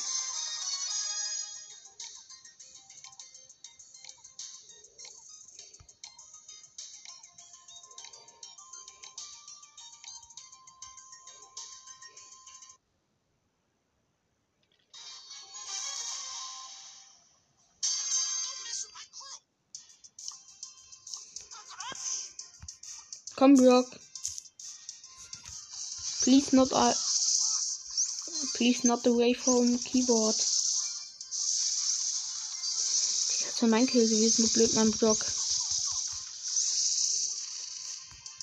[23.45, 23.87] Komm, Brock.
[26.23, 26.95] Please not uh,
[28.55, 30.35] please not away from keyboard.
[33.45, 35.19] Das wäre mein Kill gewesen, du Blödmann Brock.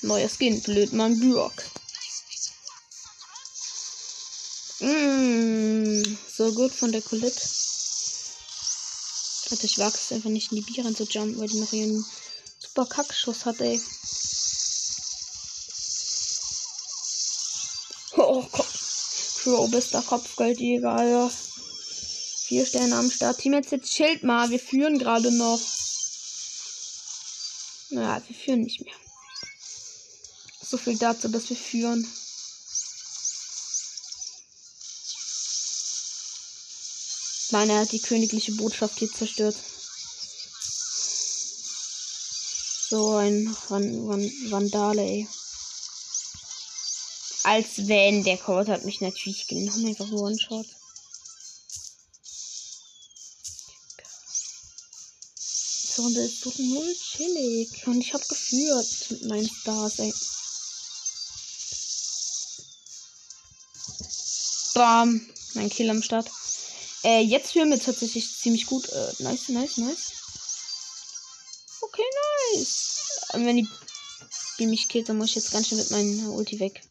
[0.03, 1.63] Neuer Skin, Blödmann Brock.
[4.81, 7.41] Mmh, so gut von der Colette.
[9.49, 12.05] Alter, ich wage einfach nicht in die Bier zu jumpen, weil die noch ihren
[12.59, 13.81] super Kackschuss hat, ey.
[18.23, 18.65] Oh Gott.
[19.41, 21.31] Crow, bester Kopfgeldjäger, Alter.
[22.45, 23.39] Vier Sterne am Start.
[23.39, 24.51] Team jetzt, jetzt chillt mal.
[24.51, 25.59] Wir führen gerade noch.
[27.89, 28.93] Naja, wir führen nicht mehr.
[30.61, 32.07] So viel dazu, dass wir führen.
[37.49, 39.55] Nein, er hat die königliche Botschaft hier zerstört.
[42.89, 45.27] So ein Vandale, ey.
[47.43, 49.87] Als wenn der Code hat mich natürlich genommen.
[49.87, 50.67] Einfach nur One-Shot.
[55.93, 57.87] So, und ist doch null chillig.
[57.87, 60.13] Und ich hab geführt mit meinen Stars, ey.
[64.73, 65.29] Bam.
[65.53, 66.29] Mein Kill am Start.
[67.03, 68.87] Äh, jetzt führen wir tatsächlich ziemlich gut.
[68.87, 70.11] Äh, nice, nice, nice.
[71.81, 72.05] Okay,
[72.53, 72.91] nice.
[73.33, 73.67] Und wenn die,
[74.59, 76.81] die mich killt, dann muss ich jetzt ganz schön mit meinem Ulti weg.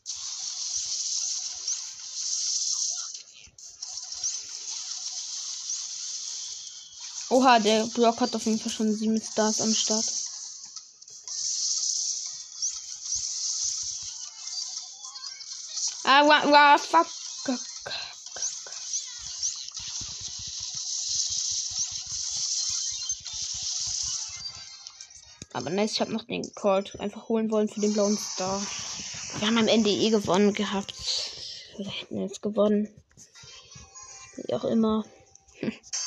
[7.31, 10.05] Oha, der Brock hat auf jeden Fall schon sieben Stars am Start.
[16.03, 17.07] Ah, wa, wa, fuck.
[25.53, 28.61] Aber nice, ich habe noch den Colt einfach holen wollen für den blauen Star.
[29.39, 30.95] Wir haben am Ende eh gewonnen gehabt.
[31.77, 32.89] Wir hätten jetzt gewonnen.
[34.37, 35.05] Wie auch immer.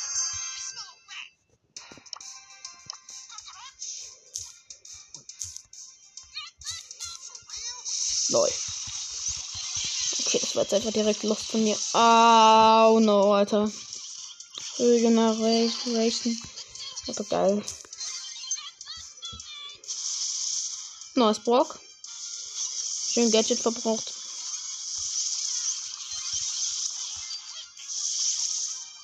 [10.64, 11.76] Jetzt einfach direkt los von mir.
[11.92, 13.70] Oh no, Alter.
[14.78, 16.42] Regeneration.
[17.06, 17.62] Aber geil.
[21.16, 21.78] Neues Brock.
[23.12, 24.14] Schön Gadget verbraucht.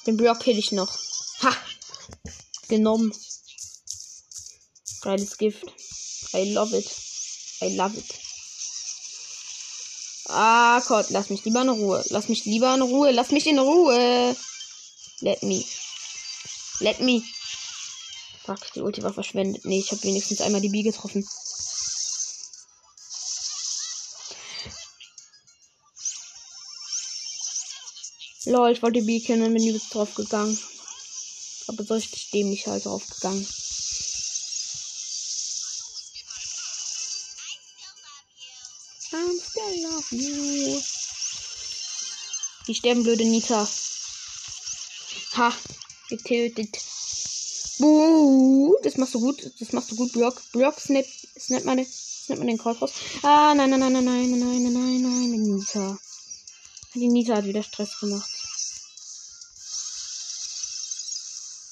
[0.07, 0.97] Den Block kill ich noch.
[1.43, 1.55] Ha!
[2.69, 3.15] Genommen.
[5.03, 5.67] Geiles Gift.
[6.33, 6.91] I love it.
[7.61, 8.20] I love it.
[10.33, 12.05] Ah Gott, lass mich lieber in Ruhe.
[12.11, 13.11] Lass mich lieber in Ruhe.
[13.11, 14.37] Lass mich in Ruhe.
[15.21, 15.65] Let me.
[16.79, 17.23] Let me.
[18.45, 19.65] Fuck, die Ulti war verschwendet.
[19.65, 21.27] Nee, ich habe wenigstens einmal die B getroffen.
[28.47, 30.59] Lol, ich wollte B killen und bin übelst drauf gegangen.
[31.67, 33.47] Aber so richtig dämlich halt drauf gegangen.
[40.11, 40.81] You.
[42.67, 43.69] Die sterben blöde Nita.
[45.37, 45.53] Ha,
[46.09, 46.79] getötet.
[47.79, 50.43] Buh, das machst du gut, das machst du gut, Block.
[50.53, 51.07] Block, snap,
[51.39, 52.93] snap mal, snap mal den Call raus.
[53.23, 55.99] Ah, nein, nein, nein, nein, nein, nein, nein, nein, nein, Nita.
[56.95, 58.31] Die Nita hat wieder Stress gemacht.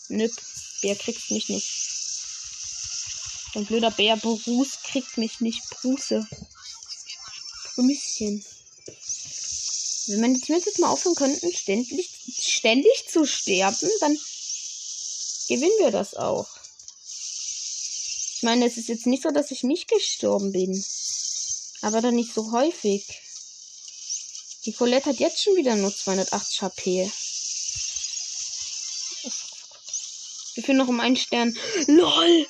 [0.08, 0.32] Nüpp,
[0.80, 1.68] Bär kriegt mich nicht.
[3.54, 5.62] Ein blöder Bär Bruce kriegt mich nicht.
[5.70, 6.24] Bruce.
[7.78, 8.44] Brüschen.
[10.08, 12.10] Wenn meine Teams jetzt mal aufhören könnten, ständig,
[12.40, 14.18] ständig zu sterben, dann
[15.48, 16.48] gewinnen wir das auch.
[18.34, 20.84] Ich meine, es ist jetzt nicht so, dass ich nicht gestorben bin.
[21.82, 23.06] Aber dann nicht so häufig.
[24.64, 27.12] Die Colette hat jetzt schon wieder nur 280 HP.
[30.54, 31.56] Wir führen noch um einen Stern.
[31.86, 32.48] LOL!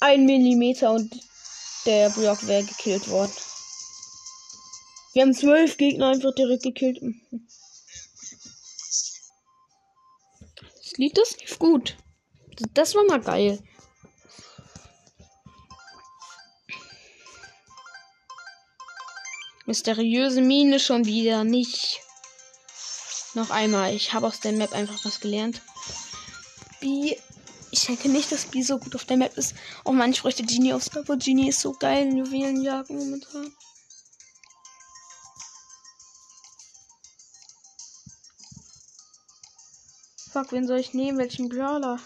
[0.00, 1.12] Ein Millimeter und
[1.86, 3.32] der Block wäre gekillt worden.
[5.12, 7.00] Wir haben zwölf Gegner einfach direkt gekillt.
[10.82, 11.96] Das Lied, das lief gut.
[12.72, 13.62] Das war mal geil.
[19.66, 22.00] Mysteriöse Mine schon wieder nicht.
[23.34, 23.94] Noch einmal.
[23.94, 25.62] Ich habe aus der Map einfach was gelernt.
[26.80, 27.16] B.
[27.84, 29.54] Ich denke nicht, dass B so gut auf der Map ist.
[29.84, 33.54] Oh man, ich bräuchte Genie aufs Star Genie ist so geil in Juwelenjagen momentan.
[40.32, 41.18] Fuck, wen soll ich nehmen?
[41.18, 42.00] Welchen Brawler?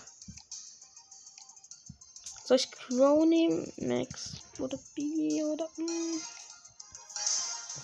[2.45, 3.73] Soll ich Crow nehmen?
[3.77, 5.69] Max oder B oder.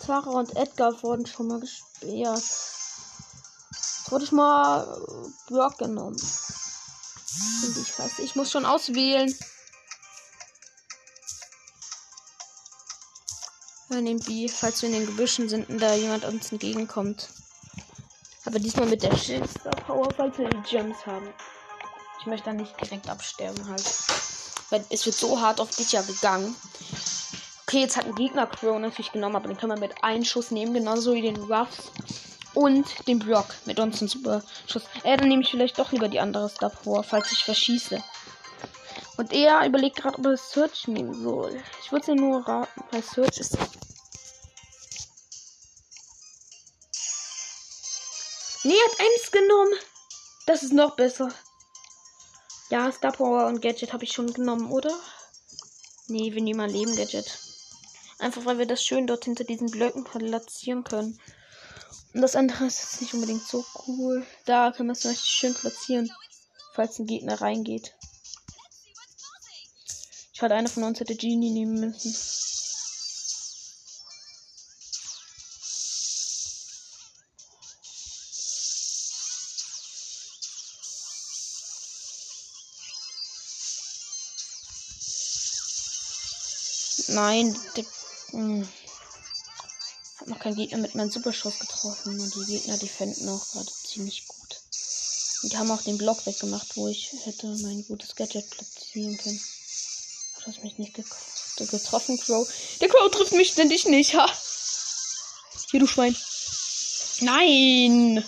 [0.05, 2.43] Tara und Edgar wurden schon mal gesperrt.
[3.71, 4.85] Jetzt wurde ich mal
[5.47, 6.17] Brock genommen.
[7.65, 8.19] Und ich fast.
[8.19, 9.35] Ich muss schon auswählen.
[13.89, 17.29] Nehmen B, falls wir in den Gebüschen sind und da jemand uns entgegenkommt.
[18.45, 21.33] Aber diesmal mit der Schildster Power, falls wir die Gems haben.
[22.21, 23.85] Ich möchte dann nicht direkt absterben halt.
[24.71, 26.57] Weil es wird so hart auf dich ja gegangen.
[27.67, 30.51] Okay, jetzt hat ein Gegner Crow natürlich genommen, aber den können wir mit einem Schuss
[30.51, 31.93] nehmen, genauso wie den Ruffs
[32.55, 34.85] und den Block mit uns ein super Schuss.
[35.03, 38.03] Äh, dann nehme ich vielleicht doch lieber die andere Star Power, falls ich verschieße.
[39.17, 41.63] Und er überlegt gerade, ob er Search nehmen soll.
[41.83, 43.57] Ich würde es ja nur raten, weil Search ist
[48.65, 49.73] Nee, hat eins genommen.
[50.47, 51.29] Das ist noch besser.
[52.71, 54.91] Ja, Star Power und Gadget habe ich schon genommen, oder?
[56.09, 57.39] Nee, wir nehmen mal Leben Gadget.
[58.19, 61.21] Einfach weil wir das schön dort hinter diesen Blöcken platzieren können.
[62.15, 64.25] Und das andere ist jetzt nicht unbedingt so cool.
[64.45, 66.09] Da können wir es richtig schön platzieren,
[66.73, 67.93] falls ein Gegner reingeht.
[70.33, 72.15] Ich hatte einer von uns hätte Genie nehmen müssen.
[87.09, 87.85] Nein, der,
[88.31, 88.69] hm.
[90.25, 94.27] Hab noch keinen Gegner mit meinem Superschuss getroffen und die Gegner defenden auch gerade ziemlich
[94.27, 94.63] gut.
[95.43, 99.39] Und die haben auch den Block weggemacht, wo ich hätte mein gutes Gadget platzieren können.
[100.39, 102.49] Du hast mich nicht getroffen, Crow.
[102.81, 104.27] Der Crow trifft mich ständig nicht, ha!
[105.71, 106.17] Hier, du Schwein.
[107.21, 108.25] Nein!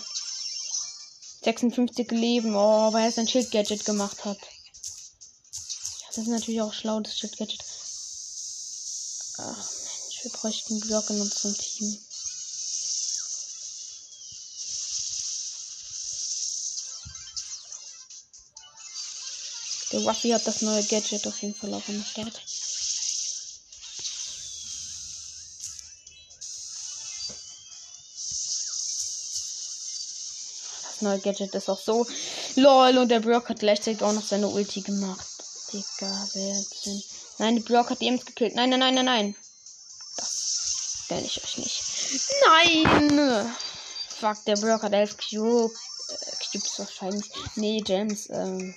[1.45, 4.37] 56 Leben, oh, weil er sein Schild-Gadget gemacht hat.
[6.09, 7.63] Das ist natürlich auch schlau, das Shit Gadget.
[9.39, 9.76] Ach
[10.27, 11.97] wir bräuchten Block in unserem Team.
[19.93, 22.41] Der Waffi hat das neue Gadget auf jeden Fall auch am Start.
[30.83, 32.05] Das neue Gadget ist auch so.
[32.55, 35.25] LOL, und der Brock hat gleichzeitig auch noch seine Ulti gemacht.
[35.71, 37.03] Digga, wer denn?
[37.37, 38.55] Nein, der Brock hat die Ems gekillt.
[38.55, 39.35] Nein, nein, nein, nein, nein.
[41.09, 41.83] Nenne ich euch nicht.
[42.47, 43.55] Nein!
[44.19, 45.73] Fuck, der Brock hat 11 Cube.
[46.09, 47.29] Äh, Cubes wahrscheinlich.
[47.55, 48.29] Nee, Gems.
[48.29, 48.75] Ähm.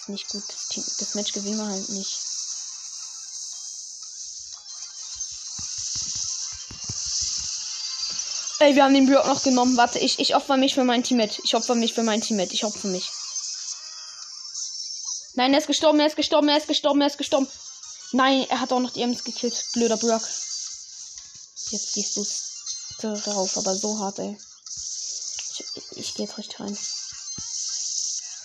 [0.00, 0.42] Ist nicht gut.
[0.48, 2.18] Das, das Match gewinnen wir halt nicht.
[8.58, 9.78] Ey, wir haben den Block noch genommen.
[9.78, 11.40] Warte, ich, ich opfer mich für mein Team mit.
[11.44, 12.52] Ich opfer mich für mein Team mit.
[12.52, 13.08] Ich opfer mich.
[15.34, 17.48] Nein, er ist gestorben, er ist gestorben, er ist gestorben, er ist gestorben.
[18.12, 19.66] Nein, er hat auch noch die Ems gekillt.
[19.72, 20.22] Blöder Brock.
[21.70, 22.26] Jetzt gehst du
[23.00, 24.36] drauf, aber so hart, ey.
[25.74, 26.76] Ich, ich gehe jetzt richtig rein.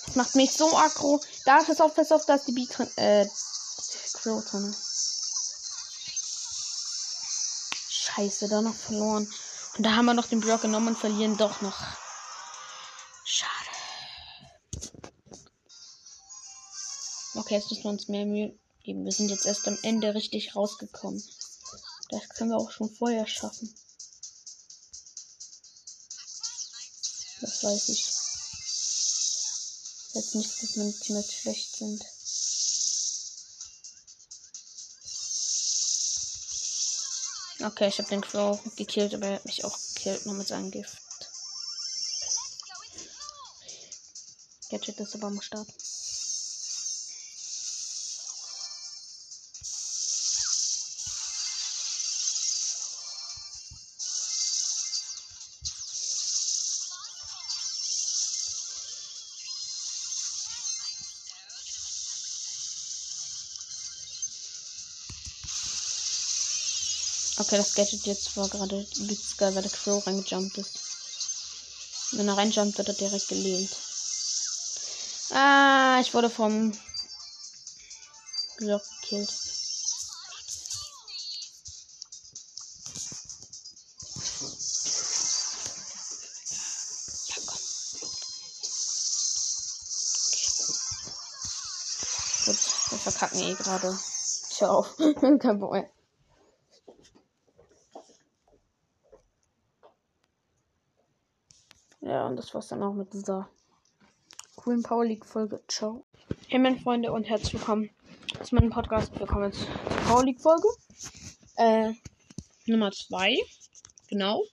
[0.05, 1.20] Das macht mich so aggro.
[1.45, 2.78] Da, pass auf, pass auf, da ist die Beat.
[2.97, 3.28] Äh,
[4.13, 4.76] Crow drin.
[7.89, 9.32] Scheiße, da noch verloren.
[9.78, 11.78] Und da haben wir noch den Block genommen und verlieren doch noch.
[13.26, 13.51] Schade.
[17.36, 19.03] Okay, jetzt müssen wir uns mehr Mühe geben.
[19.03, 21.21] Wir sind jetzt erst am Ende richtig rausgekommen.
[22.09, 23.73] Das können wir auch schon vorher schaffen.
[27.41, 28.05] Das weiß ich.
[30.13, 32.05] Jetzt nicht, dass meine Teammates schlecht sind.
[37.65, 40.71] Okay, ich habe den Crow gekillt, aber er hat mich auch gekillt, nur mit seinem
[40.71, 41.01] Gift.
[44.69, 45.67] Gadget ist aber am Start.
[67.46, 70.80] Okay, das Gadget jetzt war gerade übelst geil, weil der Crow reingejumpt ist.
[72.14, 73.70] Wenn er reinjumpt, wird er direkt gelehnt.
[75.30, 76.72] Ah, ich wurde vom
[78.58, 79.30] Block gekillt.
[92.46, 92.58] Gut,
[92.89, 93.96] wir verkacken eh gerade.
[94.50, 94.84] Ciao.
[95.39, 95.88] Kein Bock mehr.
[102.06, 103.49] Ja, und das war's dann auch mit dieser
[104.57, 105.63] coolen Power League Folge.
[105.69, 106.05] Ciao.
[106.49, 107.89] Hey meine Freunde und herzlich willkommen
[108.43, 109.17] zu meinem Podcast.
[109.17, 110.67] Wir kommen jetzt zur Power League Folge.
[111.55, 111.93] Äh,
[112.65, 113.38] Nummer 2.
[114.09, 114.43] Genau.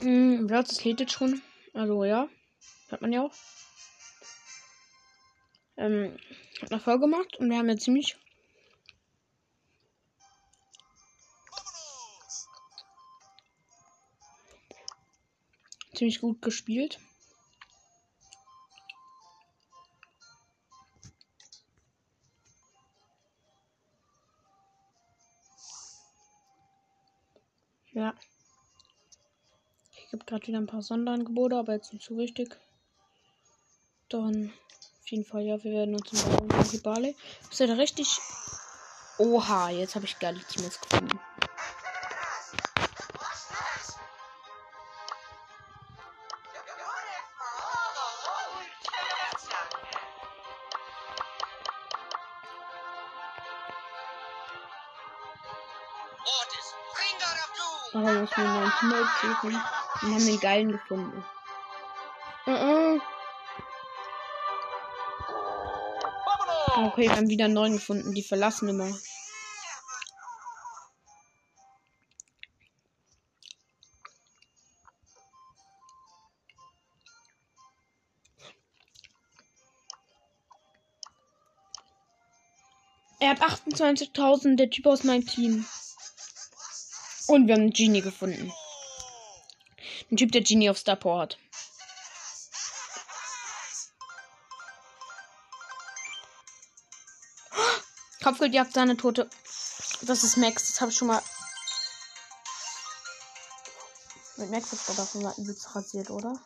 [0.00, 1.42] Hm, das lädt jetzt schon.
[1.74, 2.30] Also ja.
[2.90, 3.34] Hat man ja auch.
[5.76, 6.16] Ähm,
[6.62, 8.16] hat eine Folge gemacht und wir haben jetzt ziemlich
[16.00, 16.98] ziemlich gut gespielt.
[27.92, 28.14] Ja.
[29.94, 32.58] Ich gibt gerade wieder ein paar Sonderangebote, aber jetzt nicht so wichtig.
[34.08, 34.54] Dann
[35.02, 37.14] auf jeden Fall, ja, wir werden uns im Bale.
[37.50, 38.16] Ist ja richtig.
[39.18, 41.20] Oha, jetzt habe ich geile Teams gefunden.
[59.20, 59.52] Suchen.
[60.00, 61.24] Wir haben den geilen gefunden.
[62.46, 63.00] Uh -uh.
[66.76, 68.14] Okay, wir haben wieder einen neuen gefunden.
[68.14, 68.88] Die verlassen immer.
[83.22, 85.66] Er hat 28.000, der Typ aus meinem Team.
[87.28, 88.50] Und wir haben einen Genie gefunden.
[90.10, 91.38] Ein Typ, der Genie auf Star Power hat.
[98.22, 99.28] Kopfgeldjagd, seine Tote.
[100.02, 100.68] Das ist Max.
[100.68, 101.22] Das habe ich schon mal.
[104.36, 106.40] Mit Max ist er mal übelst rasiert, oder?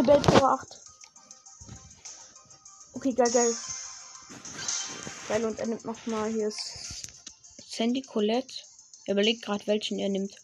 [0.00, 0.80] Eine Bell Power 8.
[2.94, 3.54] Okay, geil, geil.
[5.28, 7.06] Geil, und er nimmt nochmal hier ist
[7.68, 8.54] Sandy Colette.
[9.04, 10.34] Er überlegt gerade, welchen er nimmt.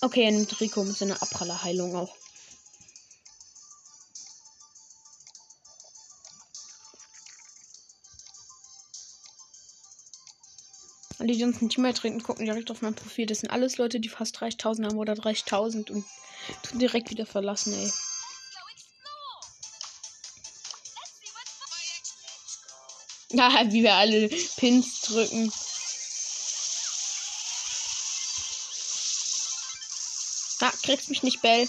[0.00, 2.14] Okay, er nimmt Rico mit seiner Abprallerheilung auch.
[11.18, 13.26] Alle, die uns ein Team trinken, gucken direkt auf mein Profil.
[13.26, 16.04] Das sind alles Leute, die fast 30.000 haben oder 30.000 und
[16.62, 17.92] tun direkt wieder verlassen, ey.
[23.30, 25.52] Ja, wie wir alle Pins drücken.
[30.60, 31.68] Ah, kriegst mich nicht, Bell.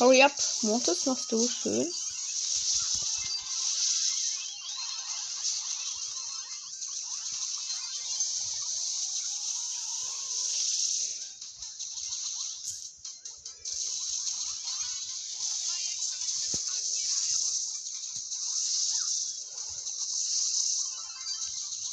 [0.00, 0.32] Hurry up.
[0.62, 1.92] Mortis machst du schön.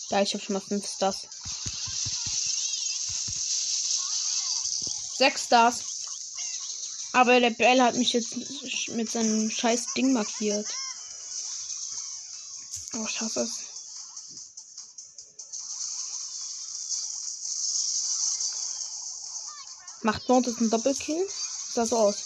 [0.09, 1.27] Ja, ich habe schon mal 5 Stars.
[5.17, 5.96] 6 Stars.
[7.17, 8.35] Aber der Bell hat mich jetzt
[8.89, 10.67] mit seinem scheiß Ding markiert.
[12.93, 13.49] Oh, ich hasse es.
[20.03, 21.27] Macht Mortis einen Doppelkill?
[21.73, 22.17] Sah so aus.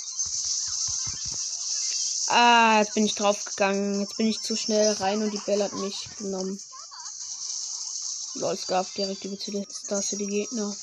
[2.28, 4.02] Ah, jetzt bin ich draufgegangen.
[4.02, 6.60] Jetzt bin ich zu schnell rein und die Bell hat mich genommen.
[8.34, 9.54] Lol, es gab direkt über zu
[9.86, 10.76] Stars für die Gegner.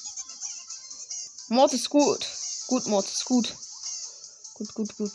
[1.48, 2.26] Mord ist gut.
[2.68, 3.54] Gut, Mord ist gut.
[4.58, 5.12] Gut, gut, gut.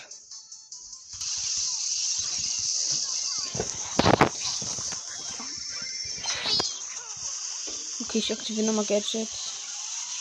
[8.01, 9.27] Okay, ich aktiviere nochmal Gadget.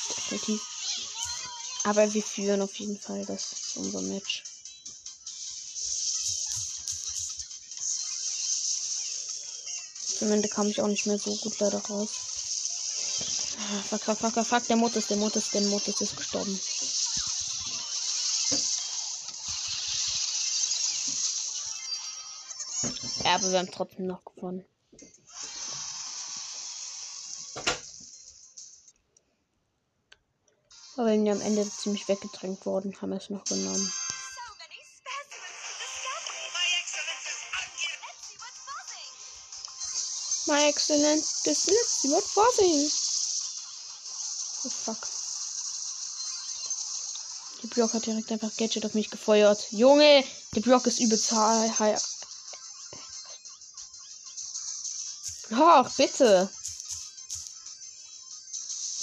[0.08, 0.60] Definitiv.
[1.84, 3.24] Aber wir führen auf jeden Fall.
[3.26, 4.42] Das unser Match.
[10.20, 12.10] Am Ende kam ich auch nicht mehr so gut leider raus.
[13.58, 16.58] Ah, fuck, fuck, fuck, fuck, der Mut ist, der Mut ist, der Mut ist gestorben.
[23.24, 24.64] Ja, aber wir haben trotzdem noch gewonnen.
[30.96, 33.92] Aber wir sind ja am Ende ziemlich weggedrängt worden, haben es noch genommen.
[40.46, 42.92] My excellent, das letzte Wort vorsehen.
[44.64, 45.08] Oh fuck.
[47.62, 49.68] Die Block hat direkt einfach Gadget auf mich gefeuert.
[49.70, 52.11] Junge, der Block ist übelst high.
[55.55, 56.50] Ach, bitte.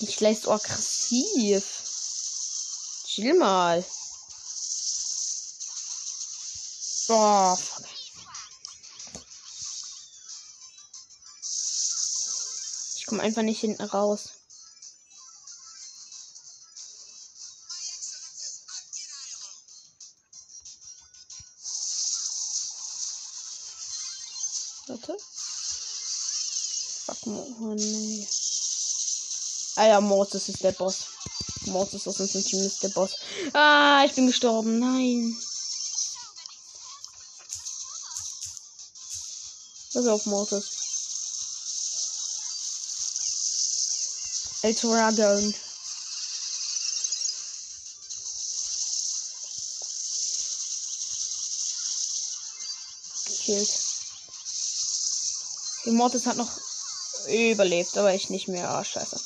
[0.02, 1.64] Nicht gleich so aggressiv.
[3.06, 3.86] Chill mal.
[7.08, 7.86] Boah, fuck.
[12.98, 14.39] Ich komme einfach nicht hinten raus.
[27.32, 28.28] Oh nee.
[29.76, 31.06] Ah ja, Mortis ist der Boss.
[31.68, 33.16] Mortis aus unserem Team ist der Boss.
[33.54, 34.80] Ah, ich bin gestorben.
[34.80, 35.38] Nein.
[39.94, 40.66] Pass auf, Mortis.
[44.62, 45.56] El Dragon.
[53.26, 53.70] Gekillt.
[55.86, 56.50] Die Mortis hat noch
[57.30, 58.70] überlebt, aber ich nicht mehr.
[58.70, 59.20] Ah, scheiße.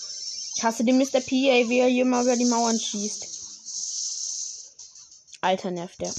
[0.56, 1.20] Ich hasse den Mr.
[1.20, 3.28] P, ey, wie er hier mal über die Mauern schießt.
[5.42, 6.14] Alter nervt der.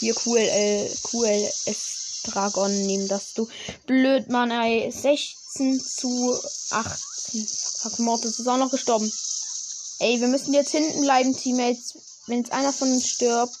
[0.00, 3.48] Hier QL, QLS Dragon nehmen das du.
[3.86, 4.90] Blöd, Mann, ey.
[4.90, 6.38] 16 zu
[6.70, 7.46] 18.
[7.46, 9.10] Fuck, Mortis ist auch noch gestorben.
[9.98, 11.94] Ey, wir müssen jetzt hinten bleiben, Teammates.
[12.26, 13.54] Wenn jetzt einer von uns stirbt.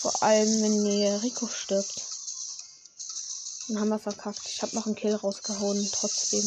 [0.00, 2.09] Vor allem, wenn Rico stirbt.
[3.70, 4.40] Dann haben wir verkackt.
[4.46, 6.42] Ich habe noch einen Kill rausgehauen, trotzdem.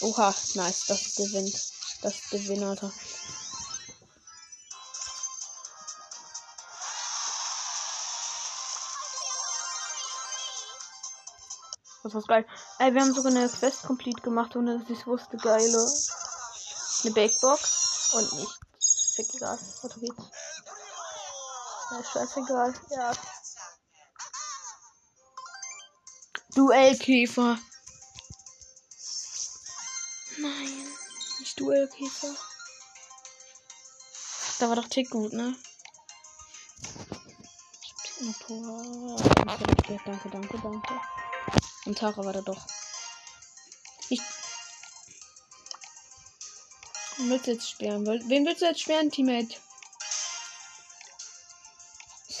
[0.00, 1.54] Oha, nice, das gewinnt.
[2.00, 2.90] Das ist Gewinn, Alter.
[12.02, 12.46] Das war geil.
[12.78, 15.36] Ey, wir haben sogar eine Quest complete gemacht, ohne dass ich wusste.
[15.36, 15.86] Geile.
[17.02, 18.58] Eine Bakebox und nicht.
[19.16, 19.58] Fick egal.
[20.00, 20.43] Geht's.
[21.94, 22.74] Ja, scheißegal.
[22.90, 23.12] Ja.
[26.56, 27.58] Duellkäfer.
[30.38, 30.88] Nein.
[31.38, 32.34] Nicht Duellkäfer.
[34.58, 35.54] Da war doch Tick gut, ne?
[38.18, 41.00] Danke, danke, danke, danke.
[41.86, 42.66] Und Tara war da doch.
[44.08, 44.20] Ich.
[47.18, 48.04] Willst du jetzt sperren?
[48.04, 49.58] Wen willst du jetzt sperren, Teammate?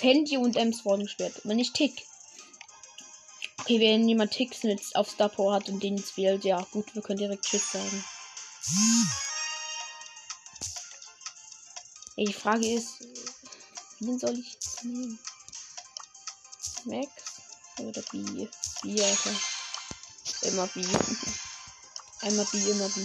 [0.04, 2.06] Sandy und Ems wurden gesperrt, aber nicht Tick.
[3.60, 7.18] Okay, wenn jemand Ticks jetzt auf Star hat und den jetzt ja gut, wir können
[7.18, 8.04] direkt Tschüss sagen.
[12.18, 13.00] Die Frage ist,
[14.00, 15.18] wen soll ich jetzt nehmen?
[16.84, 17.08] Max
[17.78, 18.46] oder B?
[18.82, 19.30] B, Alter.
[20.42, 20.84] Immer B.
[22.20, 23.00] Einmal B, immer B.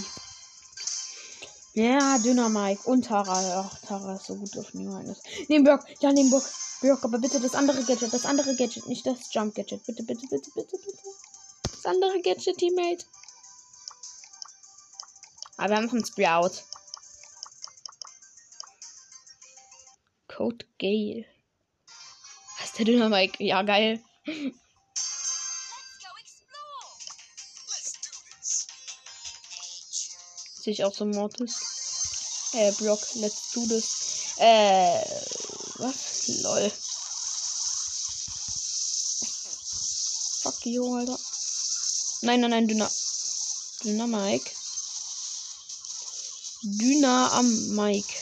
[1.75, 3.61] Ja, dünner Mike und Tara.
[3.61, 5.15] Ach, Tara ist so gut auf niemanden.
[5.47, 5.85] Nehmen Bock.
[6.01, 6.43] Ja, nehmen Bock.
[6.81, 9.85] Brock, aber bitte das andere Gadget, das andere Gadget, nicht das Jump Gadget.
[9.85, 10.99] Bitte, bitte, bitte, bitte, bitte.
[11.63, 13.05] Das andere Gadget, Teammate.
[15.57, 16.63] Aber wir haben noch einen Sprout.
[20.29, 21.25] Code Gale.
[22.57, 23.43] Was ist der Dynamike?
[23.43, 24.01] Ja, geil.
[30.61, 32.53] Sehe ich auch so Mortis.
[32.53, 34.35] Äh, Brock, let's do this.
[34.37, 35.03] Äh,
[35.77, 36.18] was?
[36.41, 36.71] Lol.
[40.41, 41.17] Fuck you, Alter.
[42.21, 42.91] Nein, nein, nein, Dünner.
[43.83, 44.51] Dünner Mike.
[46.63, 48.13] Dünner am Mike.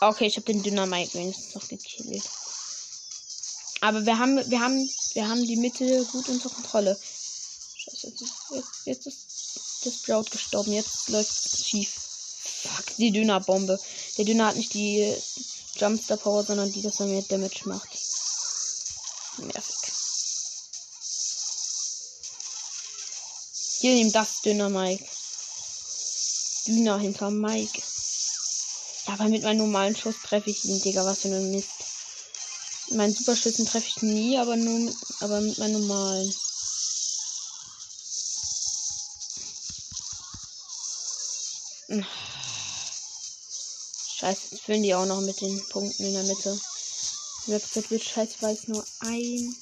[0.00, 2.22] Okay, ich habe den Dynamite wenigstens noch gekillt.
[3.80, 6.98] Aber wir haben, wir haben, wir haben die Mitte gut unter Kontrolle.
[8.08, 10.72] Jetzt ist, jetzt, jetzt ist das Sprout gestorben.
[10.72, 11.90] Jetzt läuft es schief.
[11.90, 13.78] Fuck, die Dünnerbombe.
[14.16, 15.14] Der Dünner hat nicht die
[15.76, 17.88] Jumpster Power, sondern die, dass er mehr Damage macht.
[19.38, 19.76] Nervig.
[23.80, 25.04] Hier nimm das Dünner Mike.
[26.66, 27.82] Dünner hinter Mike.
[29.06, 31.04] Aber mit meinem normalen Schuss treffe ich ihn, Digga.
[31.04, 31.68] Was für ein Mist.
[32.92, 36.34] Meinen Superschützen treffe ich nie, aber nur mit, aber mit meinem normalen.
[44.18, 46.60] Scheiße, jetzt füllen die auch noch mit den Punkten in der Mitte.
[47.46, 49.56] Website wird scheiße, weil es nur ein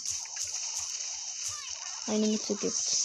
[2.08, 2.96] eine Mitte gibt.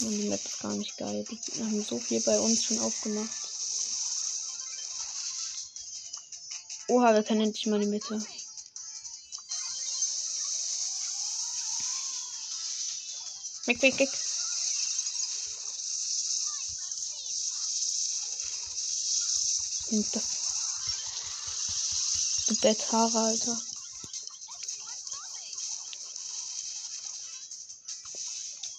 [0.00, 1.24] Und die Map ist gar nicht geil.
[1.28, 3.28] Die haben so viel bei uns schon aufgemacht.
[6.88, 8.24] Oha, wir können endlich mal die Mitte.
[13.66, 14.10] Weg, weg, weg.
[19.90, 20.24] Nimmt das.
[22.48, 23.60] Du Betthaare, Alter.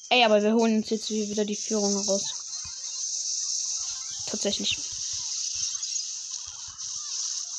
[0.10, 2.24] Ey, aber wir holen uns jetzt wieder die Führung raus.
[4.28, 4.78] Tatsächlich.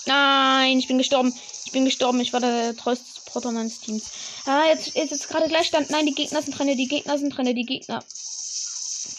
[0.07, 1.33] Nein, ich bin gestorben.
[1.65, 2.21] Ich bin gestorben.
[2.21, 4.05] Ich war der treueste Supporter meines Teams.
[4.47, 5.91] Ah, jetzt, jetzt ist gerade Gleichstand.
[5.91, 6.77] Nein, die Gegner sind drin.
[6.77, 7.55] Die Gegner sind drin.
[7.55, 8.05] Die Gegner.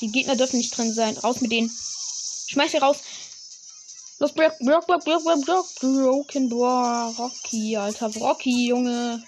[0.01, 1.17] Die Gegner dürfen nicht drin sein.
[1.17, 1.71] Raus mit denen.
[2.47, 2.97] Schmeiß sie raus.
[4.21, 5.65] Los, Brock, Brock, Brock, Brock, Brock, Brock.
[5.81, 8.07] Broken Boah, Rocky, Alter.
[8.21, 9.19] Rocky, Junge.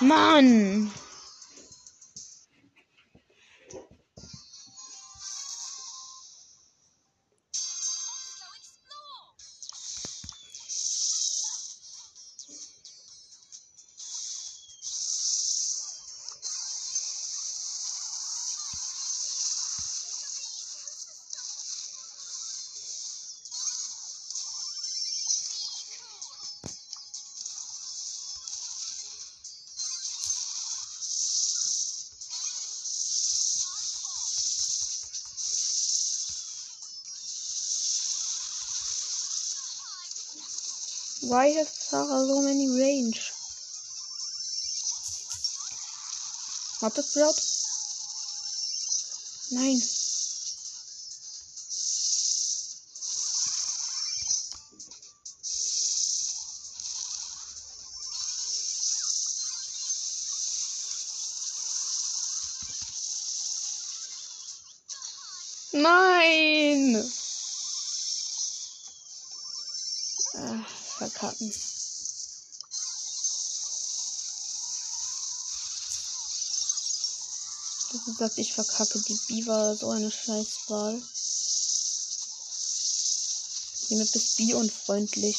[0.00, 0.90] Mann.
[41.34, 43.32] Why has Sarah so many range?
[46.80, 47.34] Hat das Sprout?
[49.50, 49.80] Nein.
[65.82, 67.23] Nein!
[71.14, 71.52] Verkacken.
[77.92, 81.00] Das gesagt, ich verkacke die Biber so eine Scheißwahl.
[83.86, 85.36] Hiermit bist bi unfreundlich.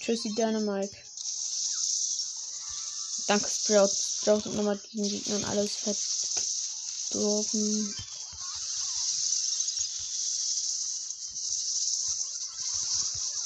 [0.00, 0.94] Tschüssi, Dynamite.
[3.26, 3.88] Danke, Sprout.
[3.94, 5.76] Sprout und nochmal den Gegnern alles
[7.10, 7.94] verdorben.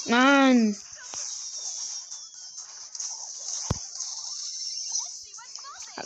[0.06, 0.76] Mann!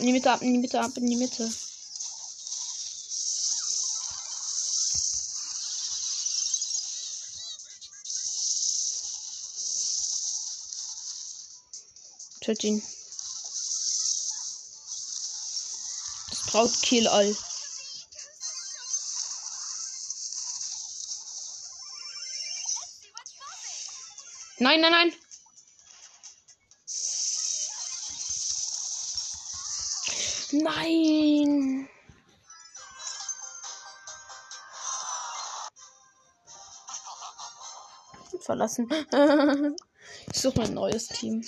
[0.03, 1.49] In die Mitte, ab in die Mitte, ab in die Mitte.
[12.41, 12.83] Töt ihn.
[16.31, 17.33] Das braucht Kill all.
[24.59, 25.22] Nein, nein, nein.
[30.63, 31.89] Nein.
[38.39, 38.89] Verlassen.
[40.31, 41.45] ich suche ein neues Team.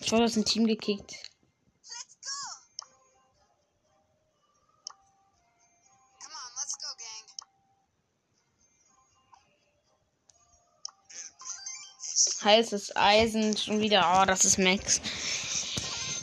[0.00, 1.19] Ich wurde aus dem Team gekickt.
[12.42, 14.18] Heißes Eisen schon wieder.
[14.20, 15.00] Oh, das ist Max.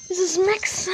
[0.10, 0.88] Das ist Max.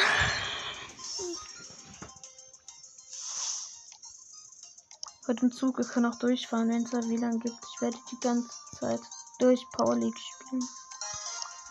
[5.26, 7.55] Heute im Zug, ich kann auch durchfahren, wenn es da WLAN gibt.
[7.74, 8.99] Ich werde die ganze Zeit
[9.39, 10.67] durch Power League spielen.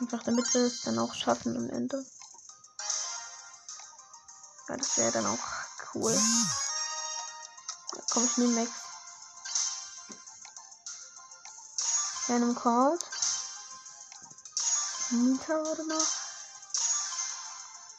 [0.00, 2.02] Einfach damit wir es dann auch schaffen am Ende.
[4.68, 5.38] Ja, das wäre dann auch
[5.94, 6.18] cool.
[7.92, 8.70] Da komme ich nie Max.
[12.28, 12.98] Einem Call.
[15.12, 16.06] Nita oder noch?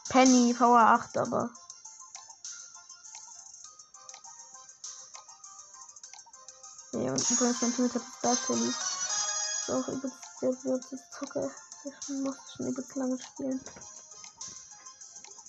[0.10, 1.50] Penny, Power 8, aber.
[6.94, 8.68] Ja, und übrigens mein Team hat Star Penny.
[8.68, 11.52] Ist auch übelst der würzes Zucker.
[11.86, 13.62] Der muss schon übelst lange spielen.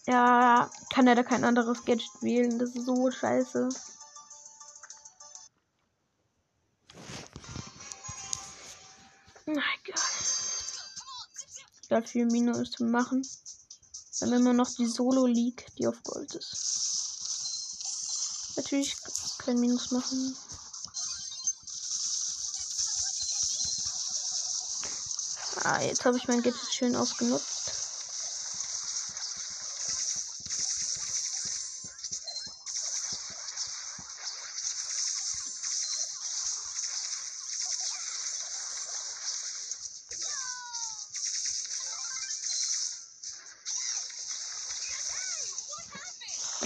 [0.06, 2.58] Ja, kann er da kein anderes Gadget wählen.
[2.58, 3.70] Das ist so scheiße.
[11.94, 13.24] Egal viel Minus machen.
[14.18, 17.76] Dann immer noch die Solo League, die auf Gold ist.
[18.56, 18.96] Natürlich
[19.38, 20.36] kein Minus machen.
[25.62, 27.73] Ah, jetzt habe ich mein Gadget schön ausgenutzt.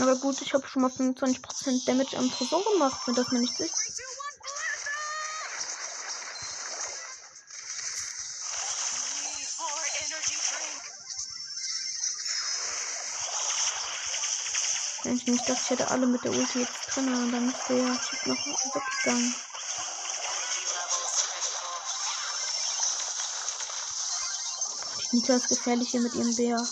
[0.08, 3.60] Aber gut, ich habe schon mal 25% Damage am Tresor gemacht, wenn das mir nicht
[3.60, 4.00] ist.
[15.04, 18.00] Ich nicht dachte, ich hätte alle mit der Ulti jetzt drin und dann ist der
[18.00, 19.34] Typ noch weggegangen.
[25.12, 26.66] Die Nita ist gefährlich hier mit ihrem Bär.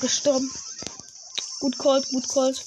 [0.00, 0.50] Ach, abgestorben.
[1.60, 2.64] Gut called, gut called.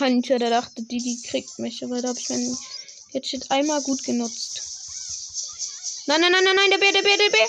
[0.00, 2.58] Hunter, der dachte, die, die kriegt mich, aber da habe ich mein
[3.12, 4.60] Gadget einmal gut genutzt.
[6.06, 7.48] Nein, nein, nein, nein, nein, der Bär, der Bär, der Bär.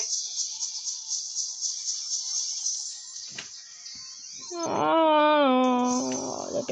[4.65, 4.93] Oh,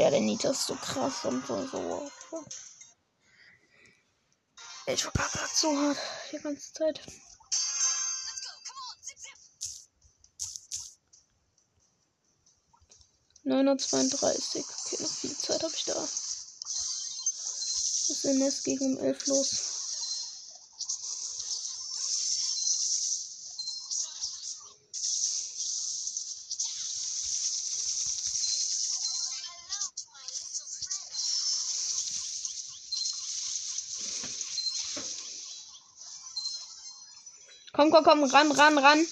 [0.02, 2.12] Bär der Nita ist so krass und so.
[4.88, 5.98] Ich verkacke so hart
[6.32, 7.00] die ganze Zeit.
[13.44, 14.66] Neunhundertzweiunddreißig.
[14.66, 15.94] Okay, noch viel Zeit habe ich da.
[15.94, 16.10] Das
[18.24, 19.81] Nest gegen um elf los.
[37.82, 39.11] Komm, komm, komm, ran, ran, ran.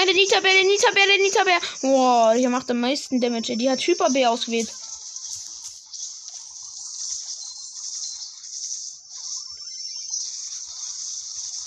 [0.00, 1.60] Nein, der Nita-Bär, der Nita-Bär, der Nita-Bär.
[1.82, 3.54] Boah, der macht am meisten Damage.
[3.54, 4.70] Die hat Hyper-Bär ausgewählt.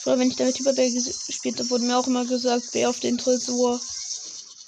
[0.01, 3.19] Früher, wenn ich damit Hyper-Bär gespielt habe, wurde mir auch immer gesagt, Bär auf den
[3.19, 3.79] Tresor.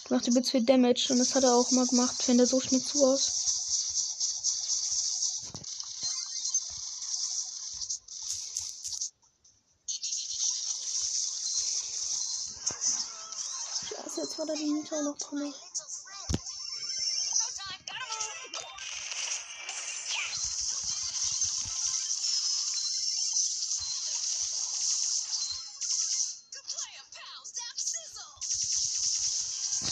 [0.09, 1.07] Macht übelst viel Damage.
[1.09, 3.44] Und das hat er auch mal gemacht, wenn der so schnell zu aus.
[14.47, 15.53] Da die Nita noch drin.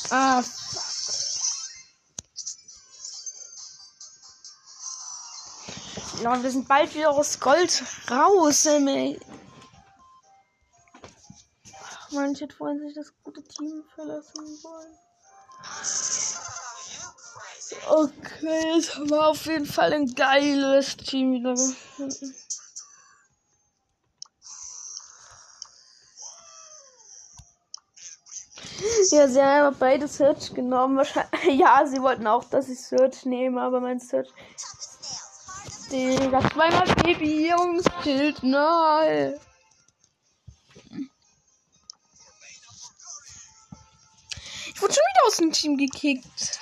[0.09, 0.83] Ah, fuck.
[6.21, 9.19] Ja, wir sind bald wieder aus Gold raus, ey.
[12.13, 14.97] Manche wollen sich das gute Team verlassen wollen.
[17.89, 22.35] Okay, haben wir auf jeden Fall ein geiles Team wieder gefunden.
[29.11, 30.97] Ja, sie haben beide Search genommen.
[30.97, 31.33] Wahrscheinlich.
[31.59, 34.29] Ja, sie wollten auch, dass ich Search nehme, aber mein Search.
[35.91, 39.35] Digga, zweimal Baby, Jungs, chillt, nein.
[45.51, 46.59] Team gekickt.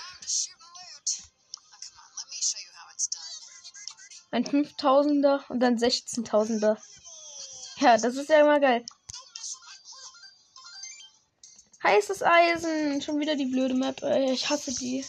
[4.31, 6.77] Ein 5000er und dann 16.000er.
[7.77, 8.85] Ja, das ist ja immer geil.
[11.83, 13.01] Heißes Eisen.
[13.01, 14.01] Schon wieder die blöde Map.
[14.03, 15.03] Ich hasse die.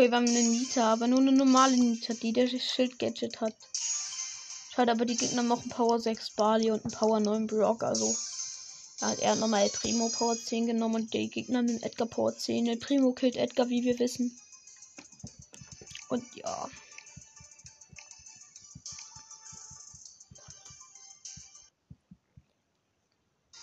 [0.00, 3.54] Okay, wir haben eine Nita, aber nur eine normale Nita, die das Schild-Gadget hat.
[4.74, 8.16] Schade, aber die Gegner machen Power 6 Bali und einen Power 9 Brock, also.
[9.02, 12.34] Ja, er hat nochmal El Primo Power 10 genommen und die Gegner den Edgar Power
[12.34, 12.68] 10.
[12.68, 14.40] El Primo killt Edgar, wie wir wissen.
[16.08, 16.70] Und ja.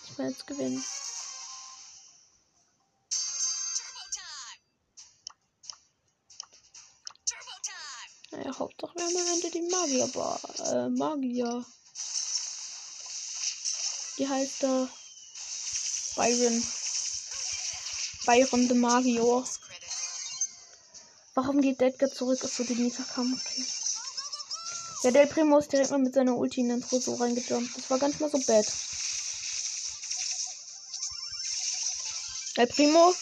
[0.06, 0.84] Ich will jetzt gewinnen.
[8.48, 10.40] Naja, Hauptsache wir haben am Ende die Magierbar.
[10.72, 11.64] Äh, Magier.
[14.16, 14.88] Die heißt da
[16.16, 16.62] Byron.
[18.24, 19.44] Byron the Magier.
[21.34, 22.42] Warum geht Edgar zurück?
[22.42, 23.34] Achso, die Nita kam.
[23.34, 23.64] Okay.
[25.02, 27.76] Ja, Del Primo ist direkt mal mit seiner Ulti in den Tresor reingejumpt.
[27.76, 28.66] Das war nicht mal so bad.
[32.56, 33.14] Del Primo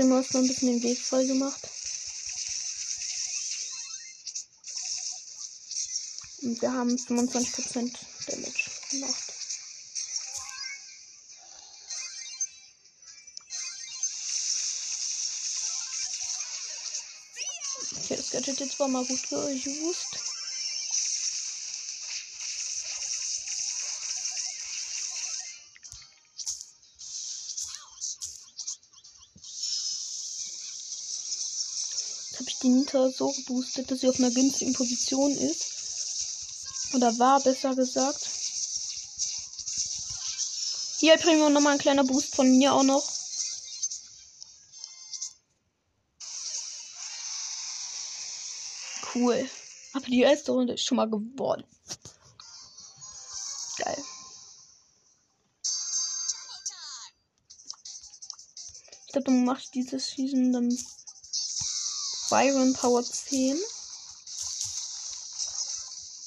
[0.00, 1.60] Primo hat mal ein bisschen den Weg voll gemacht.
[6.40, 7.92] Und wir haben 25%
[8.26, 9.22] Damage gemacht.
[17.92, 20.29] Okay, das Gadget jetzt war mal gut geused.
[32.70, 36.94] Nita so geboostet, dass sie auf einer günstigen Position ist.
[36.94, 38.28] Oder war, besser gesagt.
[40.98, 43.08] Hier, Primo, nochmal ein kleiner Boost von mir auch noch.
[49.14, 49.48] Cool.
[49.92, 51.64] Aber die erste Runde ist schon mal geworden.
[53.78, 54.04] Geil.
[59.06, 60.78] Ich glaube, dann mache ich dieses Season dann
[62.30, 63.60] Byron Power 10.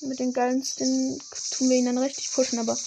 [0.01, 1.21] Mit den geilen Skin
[1.51, 2.77] tun wir ihn dann richtig pushen, aber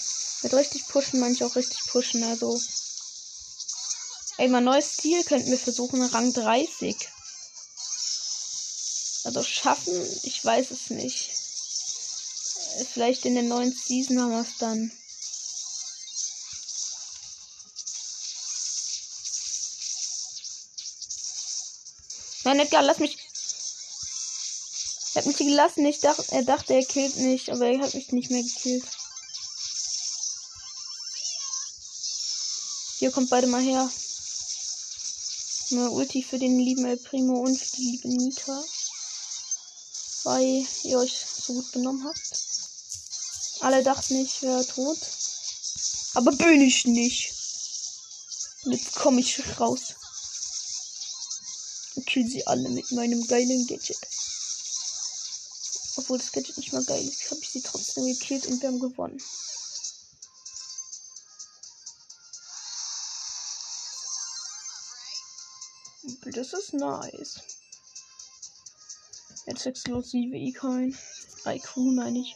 [0.43, 2.23] mit richtig pushen meine ich auch richtig pushen.
[2.23, 2.61] Also.
[4.37, 6.95] Ey, mein neues Ziel könnten wir versuchen, Rang 30.
[9.23, 11.31] Also schaffen, ich weiß es nicht.
[12.77, 14.91] Äh, vielleicht in der neuen Season haben wir es dann.
[22.47, 23.17] Nein, Edgar, lass mich.
[25.13, 25.85] Er hat mich gelassen.
[25.85, 28.85] Ich dachte, er dachte, er killt mich, aber er hat mich nicht mehr gekillt.
[32.99, 33.91] Hier kommt beide mal her.
[35.71, 38.63] Eine Ulti für den lieben El Primo und für die liebe Nita.
[40.23, 42.41] Weil ihr euch so gut benommen habt.
[43.59, 44.99] Alle dachten, ich wäre tot.
[46.13, 47.33] Aber bin ich nicht.
[48.63, 49.95] Jetzt komme ich raus.
[52.17, 53.99] Kill sie alle mit meinem geilen Gadget.
[55.97, 58.79] Obwohl das Gadget nicht mal geil ist, habe ich sie trotzdem gekillt und wir haben
[58.79, 59.21] gewonnen.
[66.33, 67.39] Das ist nice.
[69.45, 70.97] Jetzt exklusive E-Coin.
[71.45, 72.35] IQ meine ich.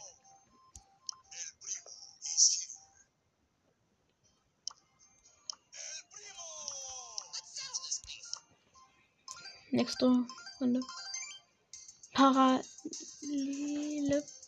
[9.82, 10.06] Nächste
[10.60, 10.80] Runde.
[12.14, 12.62] Parallele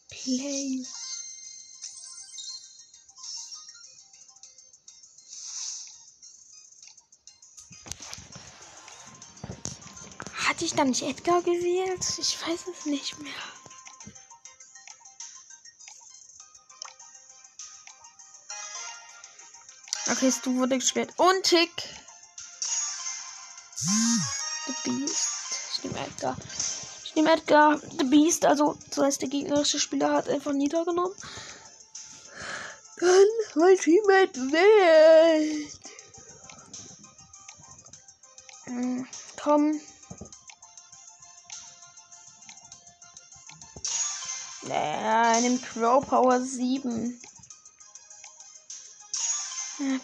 [0.08, 0.94] Plays.
[10.36, 11.98] Hatte ich dann nicht Edgar gewählt?
[12.16, 13.32] Ich weiß es nicht mehr.
[20.12, 21.12] Okay, Stu wurde gespielt.
[21.16, 22.03] Und Tick.
[26.24, 26.36] Edgar.
[27.04, 27.78] Ich nehme Edgar.
[27.98, 28.46] The Beast.
[28.46, 31.14] Also, das heißt, der gegnerische Spieler hat einfach niedergenommen.
[32.98, 33.26] Dann
[33.56, 35.80] mein Teammate wählt.
[38.64, 39.06] Hm,
[39.36, 39.80] Tom.
[44.70, 47.20] Er nimmt Crow Power 7.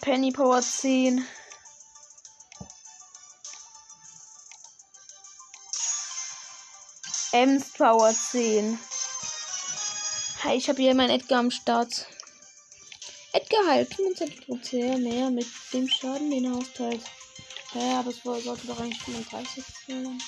[0.02, 1.26] Penny Power 10.
[7.32, 8.76] Ems Power 10.
[10.42, 12.06] Hey, ich habe hier meinen Edgar am Start.
[13.32, 17.02] Edgar heilt 25% mehr mit dem Schaden, den er austeilt.
[17.74, 20.20] Ja, aber es sollte doch eigentlich 35 sein.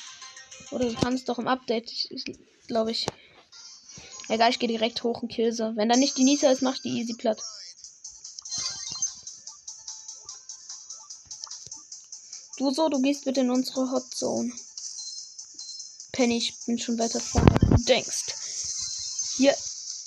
[0.70, 1.90] Oder du kannst doch im Update,
[2.68, 3.06] glaube ich.
[4.28, 5.74] Egal, ich gehe direkt hoch und kill sie.
[5.74, 7.42] Wenn da nicht die Nisa ist, mach ich die easy platt.
[12.58, 14.52] Du so, du gehst bitte in unsere Hot Zone.
[16.22, 17.50] Penny, ich bin schon weiter vorne.
[17.58, 18.26] Du denkst.
[19.38, 19.56] Hier.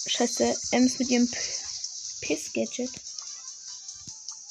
[0.07, 1.29] Scheiße, Ems mit ihrem
[2.21, 2.89] Piss-Gadget.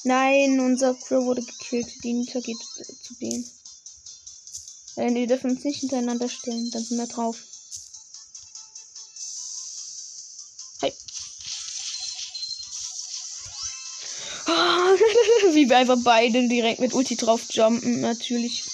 [0.03, 1.87] Nein, unser Crow wurde gekillt.
[2.05, 2.59] Die Nita geht
[3.03, 3.51] zu denen.
[4.97, 6.71] Äh, die dürfen uns nicht hintereinander stellen.
[6.71, 7.39] Dann sind wir drauf.
[15.55, 18.65] Wie wir einfach beide direkt mit Ulti drauf jumpen, natürlich.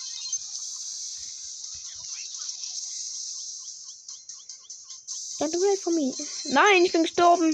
[5.51, 6.15] Don't away from me.
[6.45, 7.51] Nein, ich bin gestorben.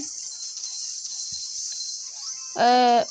[2.55, 3.05] Äh,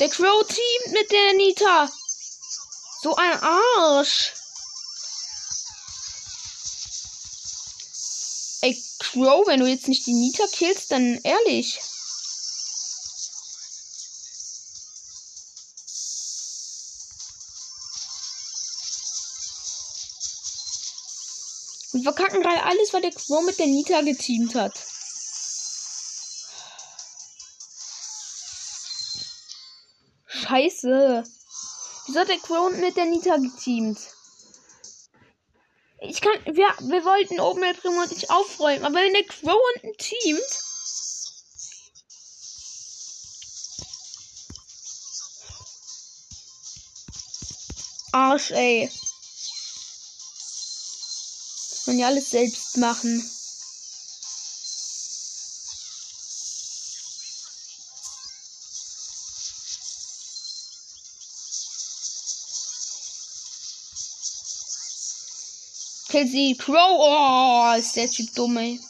[0.00, 1.90] der Crow teamt mit der Nita.
[3.02, 4.32] So ein Arsch.
[8.62, 11.78] Ey, Crow, wenn du jetzt nicht die Nita killst, dann ehrlich.
[22.04, 24.74] Verkacken gerade alles, weil der Quo mit der Nita geteamt hat.
[30.26, 31.24] Scheiße.
[32.06, 33.98] Wieso hat der Quo mit der Nita geteamt?
[36.00, 36.38] Ich kann.
[36.44, 40.64] Wir, wir wollten oben El Primo und ich aufräumen, aber wenn der Quo unten teamt.
[48.12, 48.90] Arsch, ey.
[51.86, 53.30] Man ja alles selbst machen.
[66.08, 66.56] Kill sie.
[66.56, 66.76] Crow.
[66.76, 68.80] Oh, ist der Typ dumm, ey.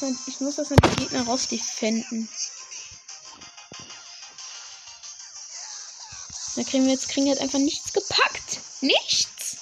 [0.00, 2.28] Mir erstmal, ich muss das mit den Gegner raus defenden.
[6.56, 8.60] Da kriegen wir jetzt kriegen wir jetzt einfach nichts gepackt.
[8.80, 9.58] Nichts.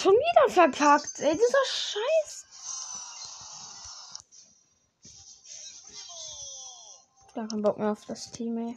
[0.00, 1.18] Schon wieder verkackt.
[1.20, 2.44] Ey, dieser Scheiß.
[7.34, 8.76] Gar keinen Bock mehr auf das Team, ey.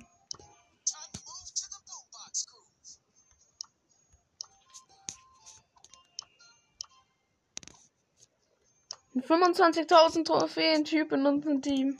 [9.27, 11.97] 25.000 Trophäen-Typ in unserem Team.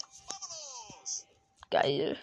[1.70, 2.18] Geil.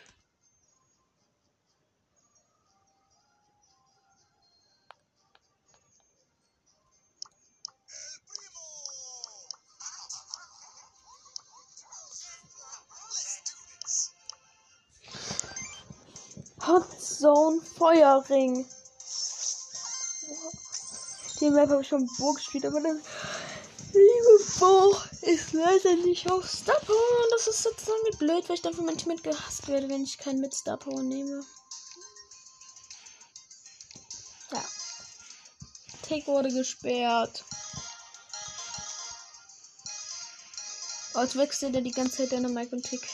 [16.66, 18.66] Hot Zone Feuerring.
[21.40, 22.96] Den Map habe ich schon Burg gespielt, aber das
[24.64, 26.80] Buch ist leider nicht auf Star
[27.30, 30.40] das ist irgendwie blöd, weil ich dann von meinem Team gehasst werde, wenn ich keinen
[30.40, 31.44] mit Star Power nehme.
[34.52, 34.64] Ja.
[36.02, 37.44] Tick wurde gesperrt.
[41.14, 43.08] Als wechselt er die ganze Zeit deine Mike und Tick.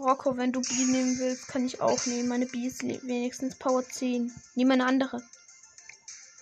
[0.00, 2.28] Rocco, wenn du B nehmen willst, kann ich auch nehmen.
[2.28, 4.32] Meine B ist wenigstens Power 10.
[4.54, 5.22] Nimm eine andere.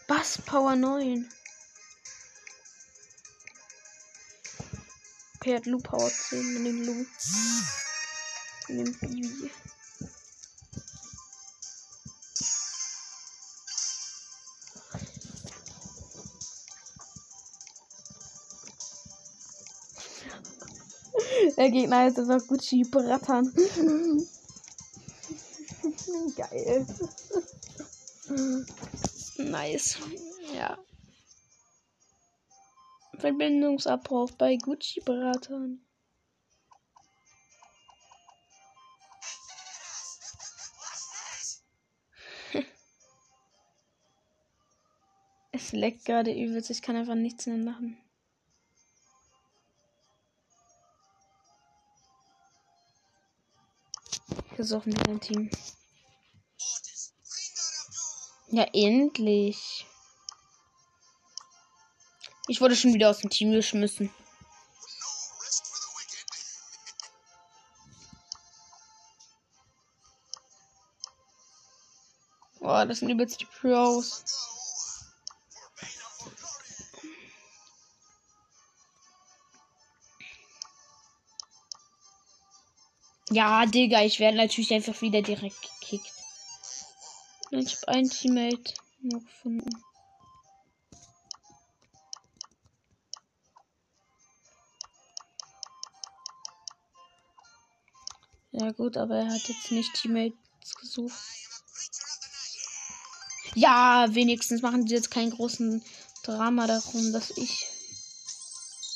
[0.06, 1.28] Bass Power 9.
[5.36, 6.52] Okay, hat Lu Power 10.
[6.54, 7.06] Wir nehmen Lu.
[8.66, 9.50] Wir nehmen
[21.58, 23.52] Der Gegner heißt einfach Gucci Brattern.
[26.36, 26.86] Geil.
[29.38, 29.98] nice.
[30.54, 30.78] Ja.
[33.18, 35.80] Verbindungsabbruch bei Gucci Beratern.
[45.50, 46.70] es leckt gerade übelst.
[46.70, 47.98] Ich kann einfach nichts mehr machen.
[54.58, 55.50] Versuchen wir ein Team.
[58.50, 59.86] Ja, endlich.
[62.48, 64.10] Ich wurde schon wieder aus dem Team geschmissen.
[72.60, 74.24] Oh, das sind übelst die Pros.
[83.38, 86.12] Ja, Digga, ich werde natürlich einfach wieder direkt gekickt.
[87.52, 89.70] Ich habe ein Teammate noch gefunden.
[98.50, 101.14] Ja gut, aber er hat jetzt nicht Teammates gesucht.
[103.54, 105.84] Ja, wenigstens machen sie jetzt keinen großen
[106.24, 107.68] Drama darum, dass ich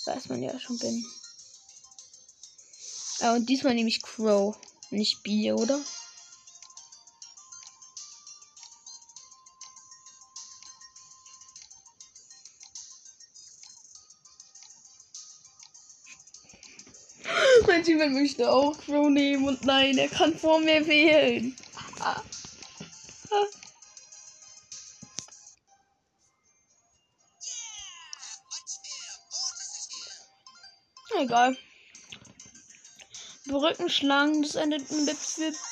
[0.05, 1.05] weiß man ja schon bin.
[3.23, 4.57] Ja, und diesmal nehme ich Crow,
[4.90, 5.78] nicht B, oder?
[17.69, 21.57] mein Team möchte auch Crow nehmen und nein, er kann vor mir wählen.
[22.01, 22.20] Ah.
[23.31, 23.47] Ah.
[31.20, 31.57] Egal.
[33.53, 35.55] Brückenschlangen, das endet mit Flip.
[35.55, 35.72] Piep,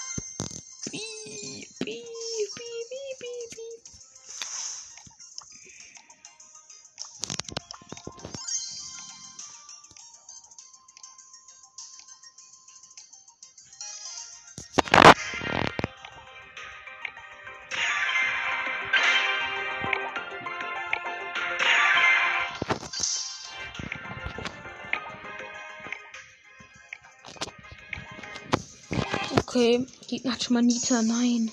[29.61, 31.53] Okay, Gegner hat schon mal Nita, nein.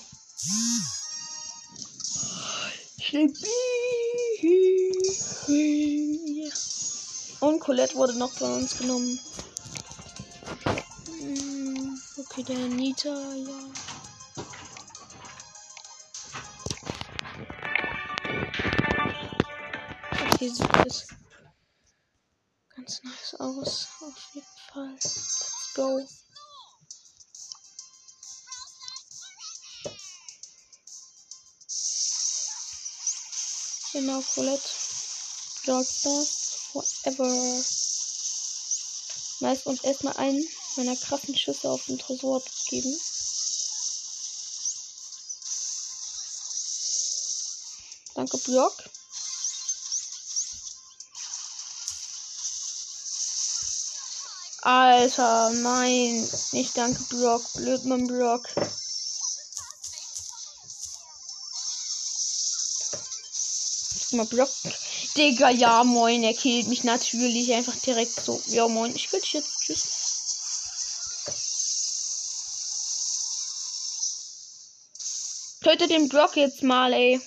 [7.41, 9.19] Und Colette wurde noch von uns genommen.
[11.19, 13.59] Hm, Okay, der Nita, ja.
[20.31, 21.07] Okay, sieht das
[22.73, 23.89] ganz nice aus.
[23.99, 25.26] Auf jeden Fall.
[34.17, 34.69] Genau, Colette.
[35.65, 37.63] Darkstars forever.
[39.41, 40.43] Nice und erstmal einen
[40.75, 42.99] meiner krassen Schüsse auf den Tresor geben.
[48.15, 48.75] Danke, Block.
[54.63, 56.27] Alter, nein.
[56.53, 57.43] Nicht danke, Block.
[57.53, 58.47] Blöd, mein Block.
[64.11, 64.49] Mal Block.
[65.15, 66.23] Digga, ja, moin.
[66.23, 68.41] Er killt mich natürlich einfach direkt so.
[68.47, 68.95] Ja, moin.
[68.95, 69.59] Ich will dich jetzt.
[69.61, 69.87] Tschüss.
[75.61, 77.19] Töte den Block jetzt mal, ey.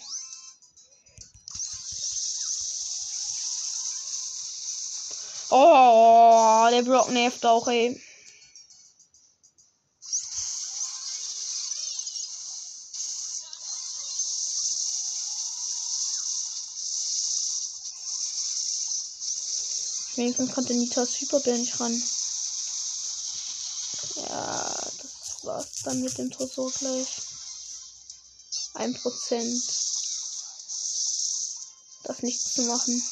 [5.50, 8.00] Oh, der Block nervt auch, ey.
[20.20, 21.94] Wenigstens konnte Nitas Hyperbär nicht ran.
[24.16, 27.22] Ja, das war's dann mit dem Tresor gleich.
[28.74, 29.62] Ein Prozent.
[32.04, 33.02] Das nichts zu machen.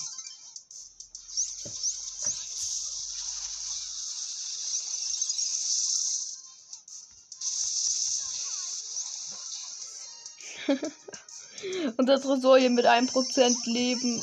[11.97, 14.23] Und das Tresor hier mit einem Prozent Leben.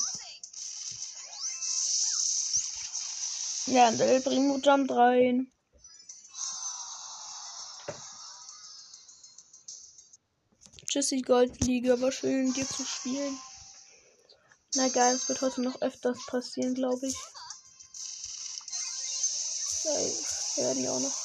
[3.68, 5.52] Ja, und El Primo jumpt rein.
[10.88, 13.40] Tschüssi Goldliga, war schön dir zu spielen.
[14.76, 17.16] Na geil, es wird heute noch öfters passieren, glaube ich.
[19.84, 21.18] Ja, ich werde die auch noch.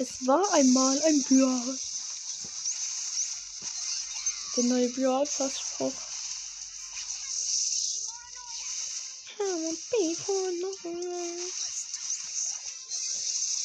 [0.00, 1.78] Es war einmal ein Brawl.
[4.56, 5.26] Der neue Brawl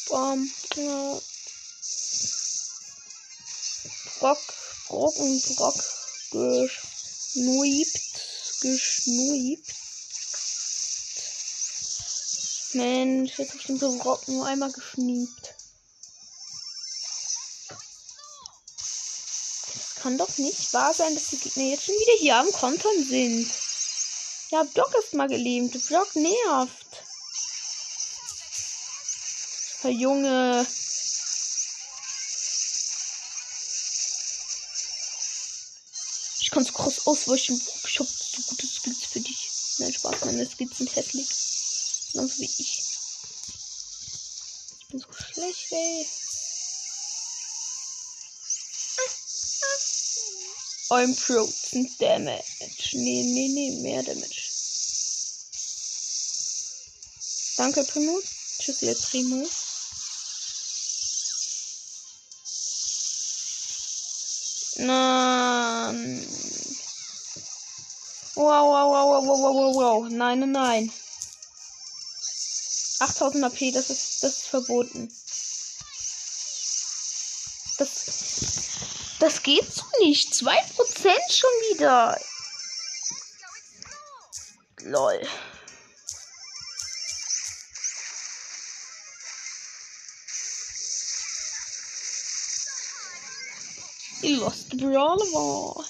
[0.09, 1.21] Bam, ja.
[4.19, 4.39] Brock,
[4.87, 5.83] Brock und Brock
[6.31, 8.01] geschnuipt,
[8.61, 9.75] geschnuipt.
[12.73, 15.55] Mensch, jetzt bestimmt so Brock nur einmal geschniept.
[19.73, 23.03] Das kann doch nicht wahr sein, dass die Gegner jetzt schon wieder hier am Kontern
[23.03, 23.51] sind.
[24.53, 25.71] Ja, Block ist mal gelähmt.
[25.87, 26.85] Block nervt.
[29.81, 30.67] Herr Junge.
[36.39, 37.59] Ich kann es cross ausweichen.
[37.83, 39.49] Ich hab so gute Skills für dich.
[39.79, 41.29] Nein, Spaß, meine Skills sind hässlich.
[42.11, 42.83] Genauso wie ich.
[44.81, 46.07] Ich bin so schlecht, ey.
[50.93, 52.43] I'm Protein Damage.
[52.93, 54.42] Nee, nee, nee, mehr Damage.
[57.57, 58.19] Danke, Primo.
[58.59, 59.47] Tschüss, ihr Primo.
[64.77, 66.27] Nein.
[68.35, 70.09] Wow, wow, wow, wow, wow, wow, wow, wow.
[70.09, 70.93] Nein, nein, nein.
[72.99, 75.11] 8000 AP, das ist, das ist verboten.
[77.77, 78.05] Das,
[79.19, 80.33] das geht so nicht.
[80.33, 82.19] 2% schon wieder.
[84.81, 85.21] Lol.
[94.23, 95.83] Die Lost Brawler war.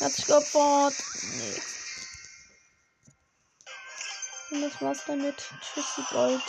[0.00, 0.94] Hat sich geopfert.
[1.36, 1.62] Nee.
[4.52, 5.36] Und das war's damit.
[5.60, 6.42] Tschüssi Gold.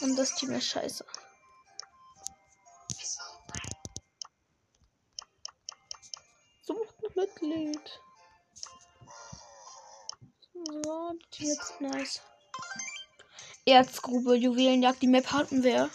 [0.00, 1.04] Und das Team ist scheiße.
[6.62, 8.00] Sucht ein Mitglied.
[10.54, 12.20] So, die ist nice.
[13.64, 15.88] Erzgrube, Juwelenjagd, die Map hatten wir.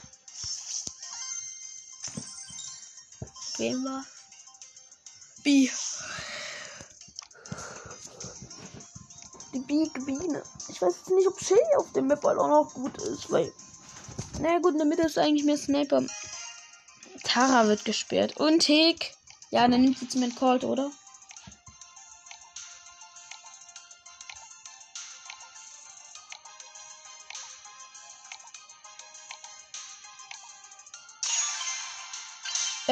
[3.63, 4.03] Wen war?
[5.41, 5.69] B.
[9.53, 10.43] Die Biene.
[10.67, 13.53] Ich weiß jetzt nicht, ob Shelly auf dem Map auch noch gut ist, weil.
[14.41, 16.03] Naja, gut, in der Mitte ist eigentlich mehr Sniper.
[17.23, 18.35] Tara wird gesperrt.
[18.35, 19.13] Und Tick.
[19.49, 20.91] Ja, dann nimmt sie zum Cold, oder?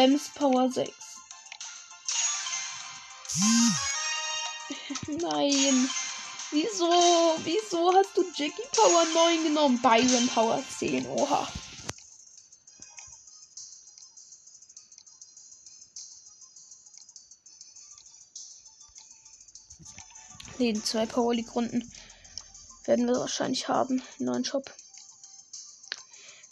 [0.02, 0.90] Ems Power 6.
[5.08, 5.90] Nein.
[6.50, 6.90] Wieso?
[7.44, 9.80] Wieso hast du Jackie Power 9 genommen?
[9.80, 11.06] Byron Power 10.
[11.08, 11.48] Oha.
[20.58, 21.94] Den zwei Power League Runden
[22.86, 24.02] werden wir wahrscheinlich haben.
[24.18, 24.74] Neuen Shop.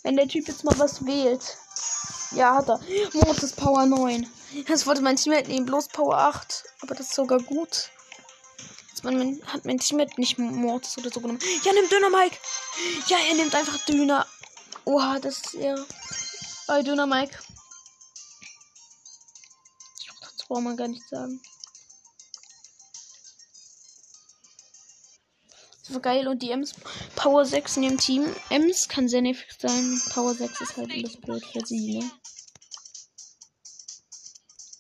[0.03, 1.57] Wenn der Typ jetzt mal was wählt.
[2.31, 2.79] Ja, hat er.
[3.13, 4.27] Mortis Power 9.
[4.67, 6.63] Das wollte mein Teammate nehmen, bloß Power 8.
[6.81, 7.89] Aber das ist sogar gut.
[8.89, 11.39] Jetzt man, hat mein Teammate nicht Mortis oder so genommen.
[11.63, 12.37] Ja, nimmt Döner Mike.
[13.07, 14.25] Ja, er nimmt einfach Döner.
[14.85, 15.75] Oha, das ist ja.
[16.67, 17.37] Bei Döner Mike.
[20.21, 21.41] Das braucht man gar nicht sagen.
[25.91, 26.27] So geil.
[26.27, 26.73] Und die Ems
[27.15, 28.25] Power 6 in dem Team.
[28.49, 30.01] Ems kann sehr nervig sein.
[30.13, 32.11] Power 6 ist halt ein bisschen blöd für sie, ne?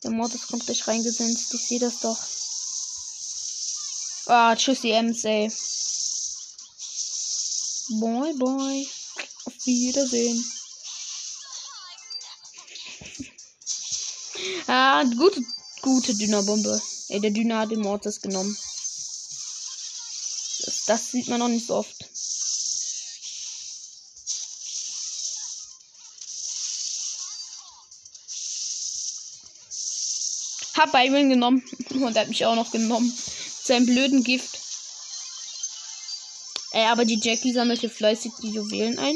[0.03, 1.53] Der Mortis kommt gleich reingesenzt.
[1.53, 2.17] Ich sehe das doch.
[4.27, 5.51] Ah, tschüss, die Ems, ey.
[7.99, 8.87] Boy, boy.
[9.45, 10.45] Auf Wiedersehen.
[14.67, 15.41] ah, gute,
[15.81, 16.79] gute Dünnerbombe.
[17.09, 18.55] Ey, der Dünner hat den Mortis genommen.
[20.89, 21.95] Das, sieht man noch nicht so oft.
[30.73, 31.63] Hab Byron genommen.
[31.91, 33.15] Und er hat mich auch noch genommen.
[33.63, 34.57] Sein blöden Gift.
[36.71, 39.15] Äh, aber die Jackie sammelte fleißig die Juwelen ein.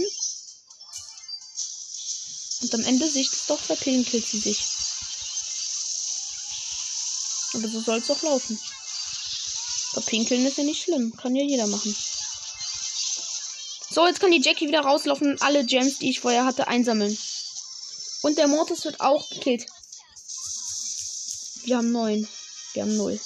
[2.61, 4.63] Und am Ende sich doch verpinkelt sie sich.
[7.55, 8.59] Aber so soll es auch laufen.
[9.93, 11.15] Verpinkeln ist ja nicht schlimm.
[11.15, 11.95] Kann ja jeder machen.
[13.89, 17.15] So, jetzt kann die Jackie wieder rauslaufen und alle Gems, die ich vorher hatte, einsammeln.
[18.23, 19.67] Und der Mortis wird auch gekillt.
[21.65, 22.27] Wir haben neun.
[22.73, 23.19] Wir haben null.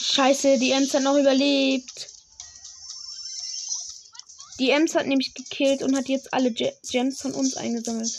[0.00, 2.08] Scheiße, die Ems hat noch überlebt.
[4.58, 8.12] Die Ems hat nämlich gekillt und hat jetzt alle Gems von uns eingesammelt.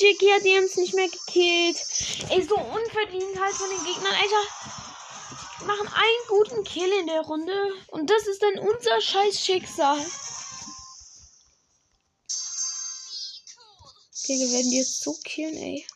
[0.00, 1.76] Jackie hat Ems nicht mehr gekillt.
[2.30, 5.66] Ey, so unverdient halt von den Gegnern, Alter.
[5.66, 7.52] Machen einen guten Kill in der Runde.
[7.88, 9.98] Und das ist dann unser scheiß Schicksal.
[14.22, 15.86] Okay, wir werden die jetzt so killen, ey.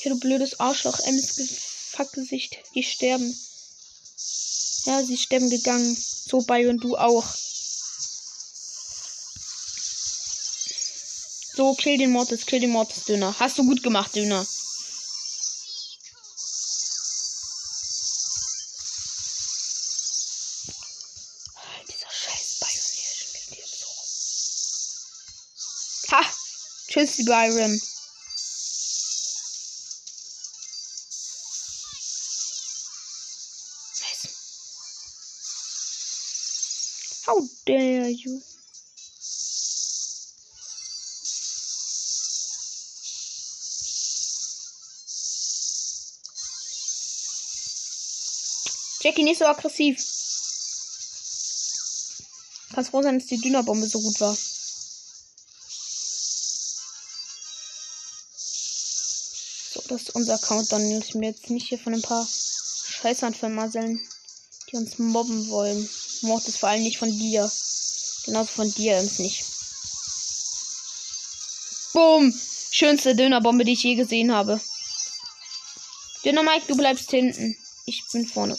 [0.00, 0.98] Ja, du blödes Arschloch.
[0.98, 1.36] Ems
[1.92, 2.58] Fuckgesicht.
[2.74, 3.34] Die sterben.
[4.84, 5.96] Ja, sie sterben gegangen.
[5.96, 7.24] So, Byron, du auch.
[11.56, 13.32] So, kill den Mortis, kill den Mortis, Döner.
[13.38, 14.44] Hast du gut gemacht, Döner.
[26.94, 27.80] Tschüss, Byron.
[49.04, 50.02] Jackie, nicht so aggressiv.
[52.72, 54.34] Kannst froh sein, dass die Dünnerbombe so gut war.
[59.74, 61.02] So, das ist unser Countdown.
[61.02, 64.00] Ich mir jetzt nicht hier von ein paar Scheißern vermasseln,
[64.70, 65.86] die uns mobben wollen.
[66.22, 67.52] Mord ist vor allem nicht von dir.
[68.24, 69.44] Genauso von dir ist nicht.
[71.92, 72.32] Boom!
[72.70, 74.58] Schönste Dönerbombe, die ich je gesehen habe.
[76.24, 77.54] Döner Mike, du bleibst hinten.
[77.84, 78.56] Ich bin vorne.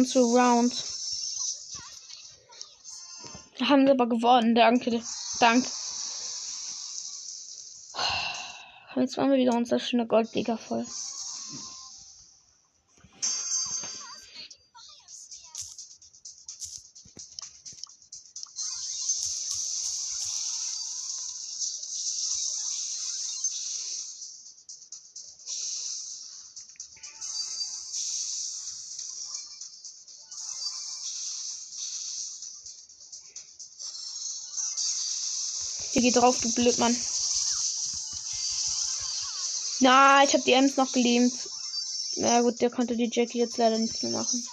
[0.00, 0.72] Unsere Round.
[3.60, 4.54] Haben wir aber gewonnen.
[4.54, 5.02] Danke.
[5.38, 5.64] Dank.
[8.96, 10.84] Jetzt waren wir wieder unser schöner Golddigger voll.
[36.10, 36.96] Geht drauf, du Blödmann.
[39.78, 41.32] Na, ich habe die Ems noch gelähmt.
[42.16, 44.44] Na gut, der konnte die Jackie jetzt leider nichts mehr machen.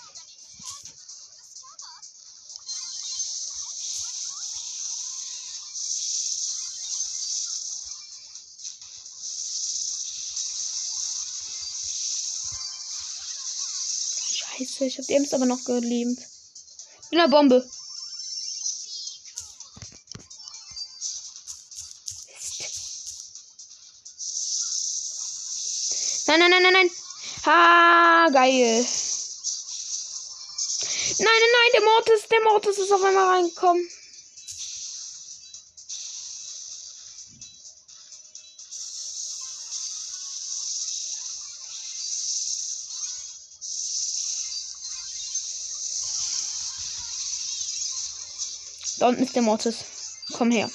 [14.31, 16.19] Scheiße, ich habe die Ems aber noch gelähmt.
[17.09, 17.67] In der Bombe.
[26.37, 26.91] Nein, nein, nein, nein, nein.
[27.45, 28.85] Ha, geil.
[31.19, 33.89] Nein, nein, nein, der Mortis, der Mortis ist auf einmal reingekommen.
[48.99, 49.85] Da unten ist der Mortis.
[50.33, 50.69] Komm her.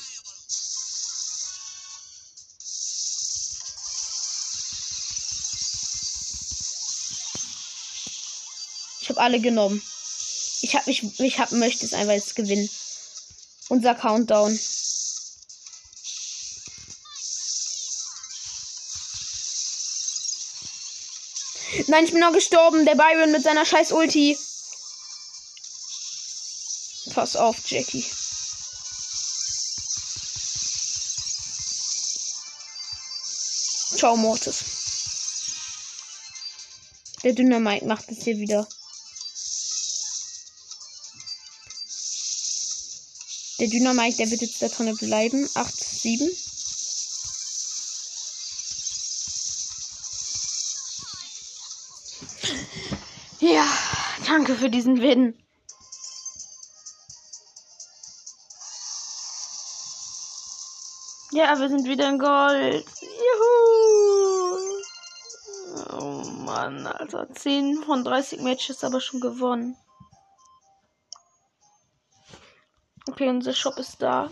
[9.22, 9.80] Alle genommen.
[10.62, 12.68] Ich habe mich, ich hab, möchte es einfach jetzt gewinnen.
[13.68, 14.58] Unser Countdown.
[21.86, 22.84] Nein, ich bin noch gestorben.
[22.84, 24.36] Der Byron mit seiner scheiß Ulti.
[27.14, 28.04] Pass auf, Jackie.
[33.96, 34.64] Ciao, Mortis.
[37.22, 38.66] Der Dynamite macht es hier wieder.
[43.62, 45.48] Der Dynamite, der wird jetzt da drin bleiben.
[45.54, 46.28] 8, 7.
[53.38, 53.64] Ja,
[54.26, 55.40] danke für diesen Win.
[61.30, 62.84] Ja, wir sind wieder in Gold.
[63.00, 64.58] Juhu!
[66.00, 67.32] Oh Mann, Alter.
[67.32, 69.76] 10 von 30 Matches aber schon gewonnen.
[73.22, 74.28] Okay, unser Shop ist da.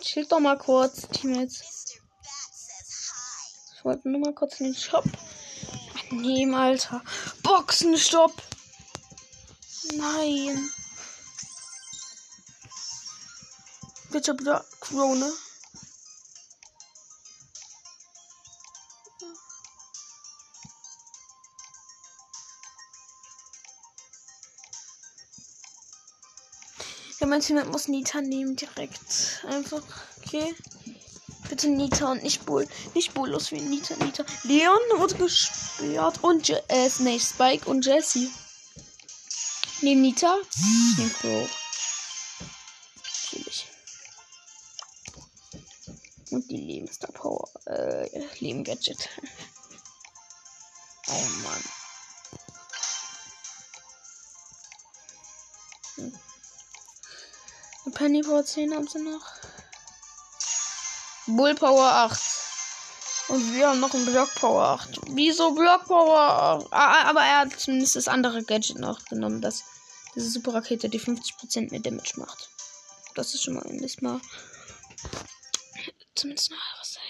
[0.00, 1.98] Chill doch mal kurz, Teammates.
[3.76, 5.04] Ich wollte nur mal kurz in den Shop
[6.10, 7.02] nehmen, Alter.
[7.42, 8.32] Boxenstopp!
[9.92, 10.70] Nein.
[14.10, 15.30] Bitte wieder Krone.
[27.30, 29.44] Mein Team muss Nita nehmen direkt.
[29.46, 29.82] Einfach.
[30.18, 30.54] Okay.
[31.48, 32.68] Bitte Nita und nicht Bull.
[32.94, 34.24] Nicht Bulllos wie Nita, Nita.
[34.44, 36.22] Leon wurde gesperrt.
[36.22, 38.28] Und Je äh, nee, Spike und Jesse.
[39.80, 40.36] Nehmen Nita.
[40.40, 41.48] Ich nehme Pro.
[43.04, 43.66] Natürlich.
[46.30, 47.48] Und die Lebensstar Power.
[47.66, 48.08] Äh,
[48.40, 49.08] Leben Gadget.
[51.12, 51.79] Oh Mann.
[58.22, 59.24] Power 10 haben sie noch.
[61.26, 62.20] Bull Power 8.
[63.28, 65.00] Und wir haben noch einen Block Power 8.
[65.10, 66.72] Wieso Block Power 8?
[66.72, 69.62] Ah, aber er hat zumindest das andere Gadget noch genommen, das
[70.14, 72.48] diese Super Rakete, die 50% mehr Damage macht.
[73.14, 74.20] Das ist schon mal endlich mal.
[76.16, 77.00] Zumindest noch was sei.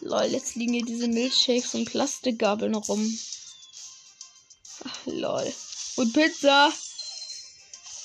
[0.00, 3.18] Lol, jetzt liegen hier diese Milchshakes und Plastikgabeln rum.
[5.24, 5.52] Lol.
[5.96, 6.72] Und Pizza.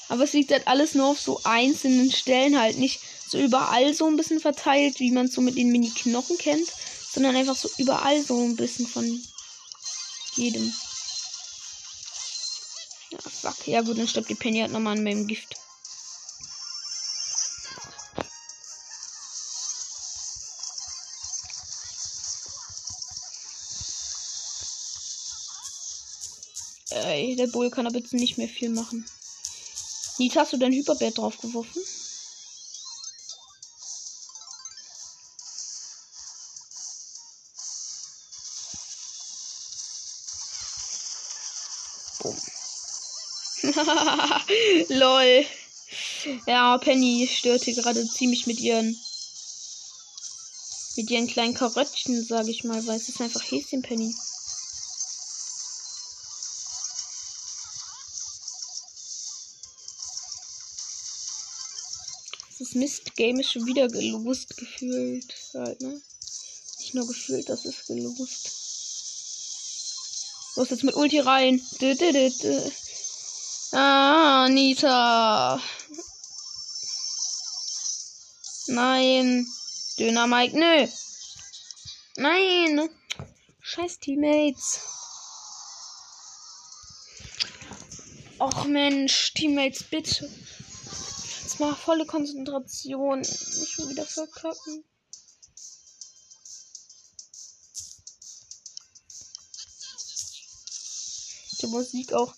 [0.08, 2.78] Aber es liegt halt alles nur auf so einzelnen Stellen halt.
[2.78, 6.68] Nicht so überall so ein bisschen verteilt, wie man es so mit den Mini-Knochen kennt.
[7.12, 9.06] Sondern einfach so überall so ein bisschen von
[10.36, 10.74] jedem.
[13.12, 13.68] Ja, fuck.
[13.68, 15.56] Ja gut, dann stirbt die Penny halt nochmal an meinem Gift.
[27.40, 29.06] der Bull kann aber jetzt nicht mehr viel machen.
[30.18, 31.82] Nita, hast du dein Hyperbär draufgeworfen?
[44.90, 45.46] Lol.
[46.46, 49.00] Ja, Penny störte gerade ziemlich mit ihren
[50.98, 54.14] mit ihren kleinen Karöttchen, sage ich mal, weil es ist einfach Häschen Penny.
[62.80, 65.36] Das Mist-Game ist schon wieder gelost gefühlt.
[65.54, 66.02] Halt, ne?
[66.80, 68.52] Nicht nur gefühlt, das ist gelost.
[70.56, 71.62] Los jetzt mit Ulti rein.
[71.82, 72.72] Dö, dö, dö, dö.
[73.74, 75.62] Ah, Nita.
[78.68, 79.46] Nein.
[79.98, 80.88] Döner Mike, nö.
[82.16, 82.90] Nein.
[83.62, 84.80] Scheiß Teammates.
[88.38, 90.30] Och Mensch, Teammates, bitte.
[91.60, 93.20] Mal volle Konzentration.
[93.20, 94.86] Nicht schon wieder verkacken.
[101.60, 102.34] Die Musik auch.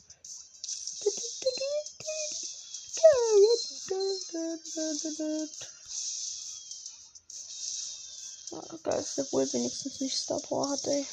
[8.53, 11.06] Ah, geil, dass der Bull wenigstens nicht Star Power hat, ey.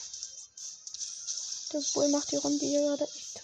[1.74, 3.42] Der Bull macht die Runde hier gerade echt.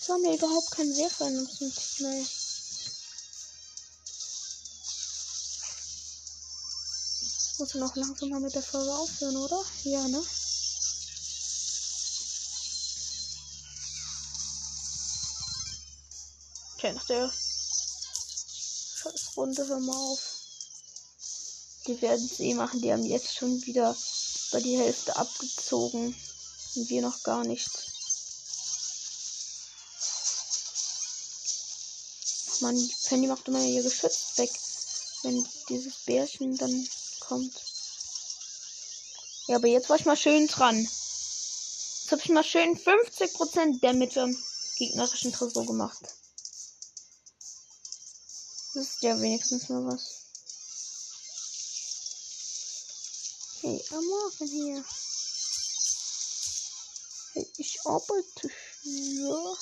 [0.00, 2.26] Es haben ja überhaupt keinen in unserem Team, ey.
[7.60, 9.62] Muss noch langsam mal mit der Folge aufhören, oder?
[9.84, 10.24] Ja, ne?
[16.74, 17.30] Okay, nach der
[18.96, 20.20] Scheiß Runde hör mal auf.
[21.86, 22.80] Die werden es eh machen.
[22.80, 23.94] Die haben jetzt schon wieder
[24.52, 26.14] bei die Hälfte abgezogen.
[26.76, 27.90] Und wir noch gar nichts.
[32.60, 34.50] Man, Penny macht immer ihr Geschütz weg,
[35.24, 36.88] wenn dieses Bärchen dann
[37.30, 37.54] kommt.
[39.46, 40.76] Ja, aber jetzt war ich mal schön dran.
[40.76, 44.36] Jetzt habe ich mal schön 50% Damage am
[44.76, 46.02] gegnerischen Tresor gemacht.
[48.74, 50.26] Das ist ja wenigstens mal was.
[53.60, 54.84] Hey, am Morgen hier.
[57.34, 58.48] Hey, ich arbeite
[58.82, 59.56] für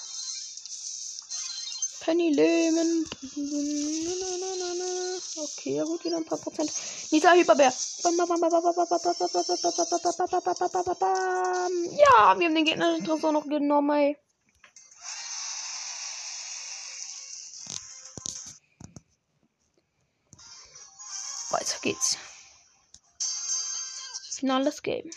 [2.08, 3.04] Penny Lehman.
[5.36, 6.72] Okay, er holt wieder ein paar Prozent.
[7.10, 7.70] Nisa Hyperbär.
[11.98, 14.16] Ja, wir haben den gegnerischen Tresor noch genommen, ey.
[21.50, 22.16] Weiter geht's.
[24.30, 25.10] Finales Game.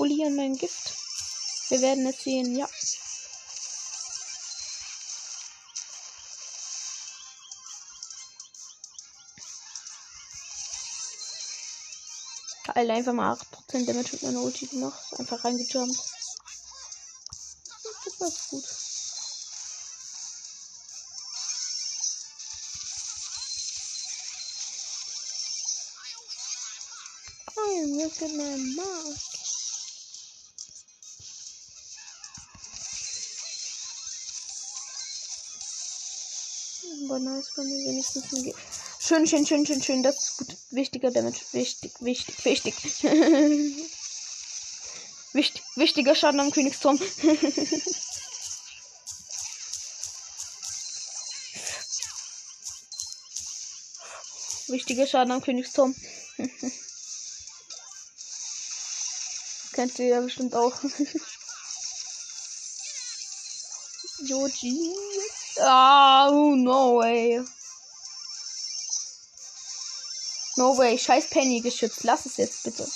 [0.00, 0.94] Bulli an mein Gift?
[1.68, 2.66] Wir werden es sehen, ja.
[12.64, 14.98] Geil, einfach mal 8% Damage mit meiner Ulti gemacht.
[15.18, 15.98] Einfach reingejumpt.
[18.06, 18.64] Das war gut.
[27.98, 29.39] Look at my mark.
[37.10, 38.22] Aber nice, wenn wir wenigstens
[39.00, 40.04] Schön, schön, schön, schön, schön.
[40.04, 40.56] Das ist gut.
[40.70, 41.40] Wichtiger Damage.
[41.50, 42.76] Wichtig, wichtig, wichtig.
[45.32, 47.00] Wicht, wichtiger Schaden am Königsturm.
[54.68, 55.96] wichtiger Schaden am Königsturm.
[59.72, 60.76] Kennt ihr ja bestimmt auch.
[64.22, 65.09] Joji.
[65.58, 67.40] Oh, no way.
[70.56, 70.98] No way.
[70.98, 72.04] Scheiß Penny geschützt.
[72.04, 72.86] Lass es jetzt bitte.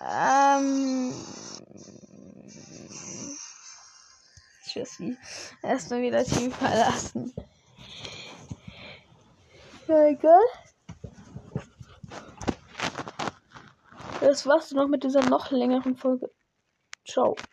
[0.00, 1.12] Ähm.
[4.64, 5.16] Tschüssi.
[5.62, 7.34] Erstmal wieder Team verlassen.
[9.88, 10.40] Ja, egal.
[14.30, 16.30] Das war's noch mit dieser noch längeren Folge.
[17.04, 17.34] Ciao.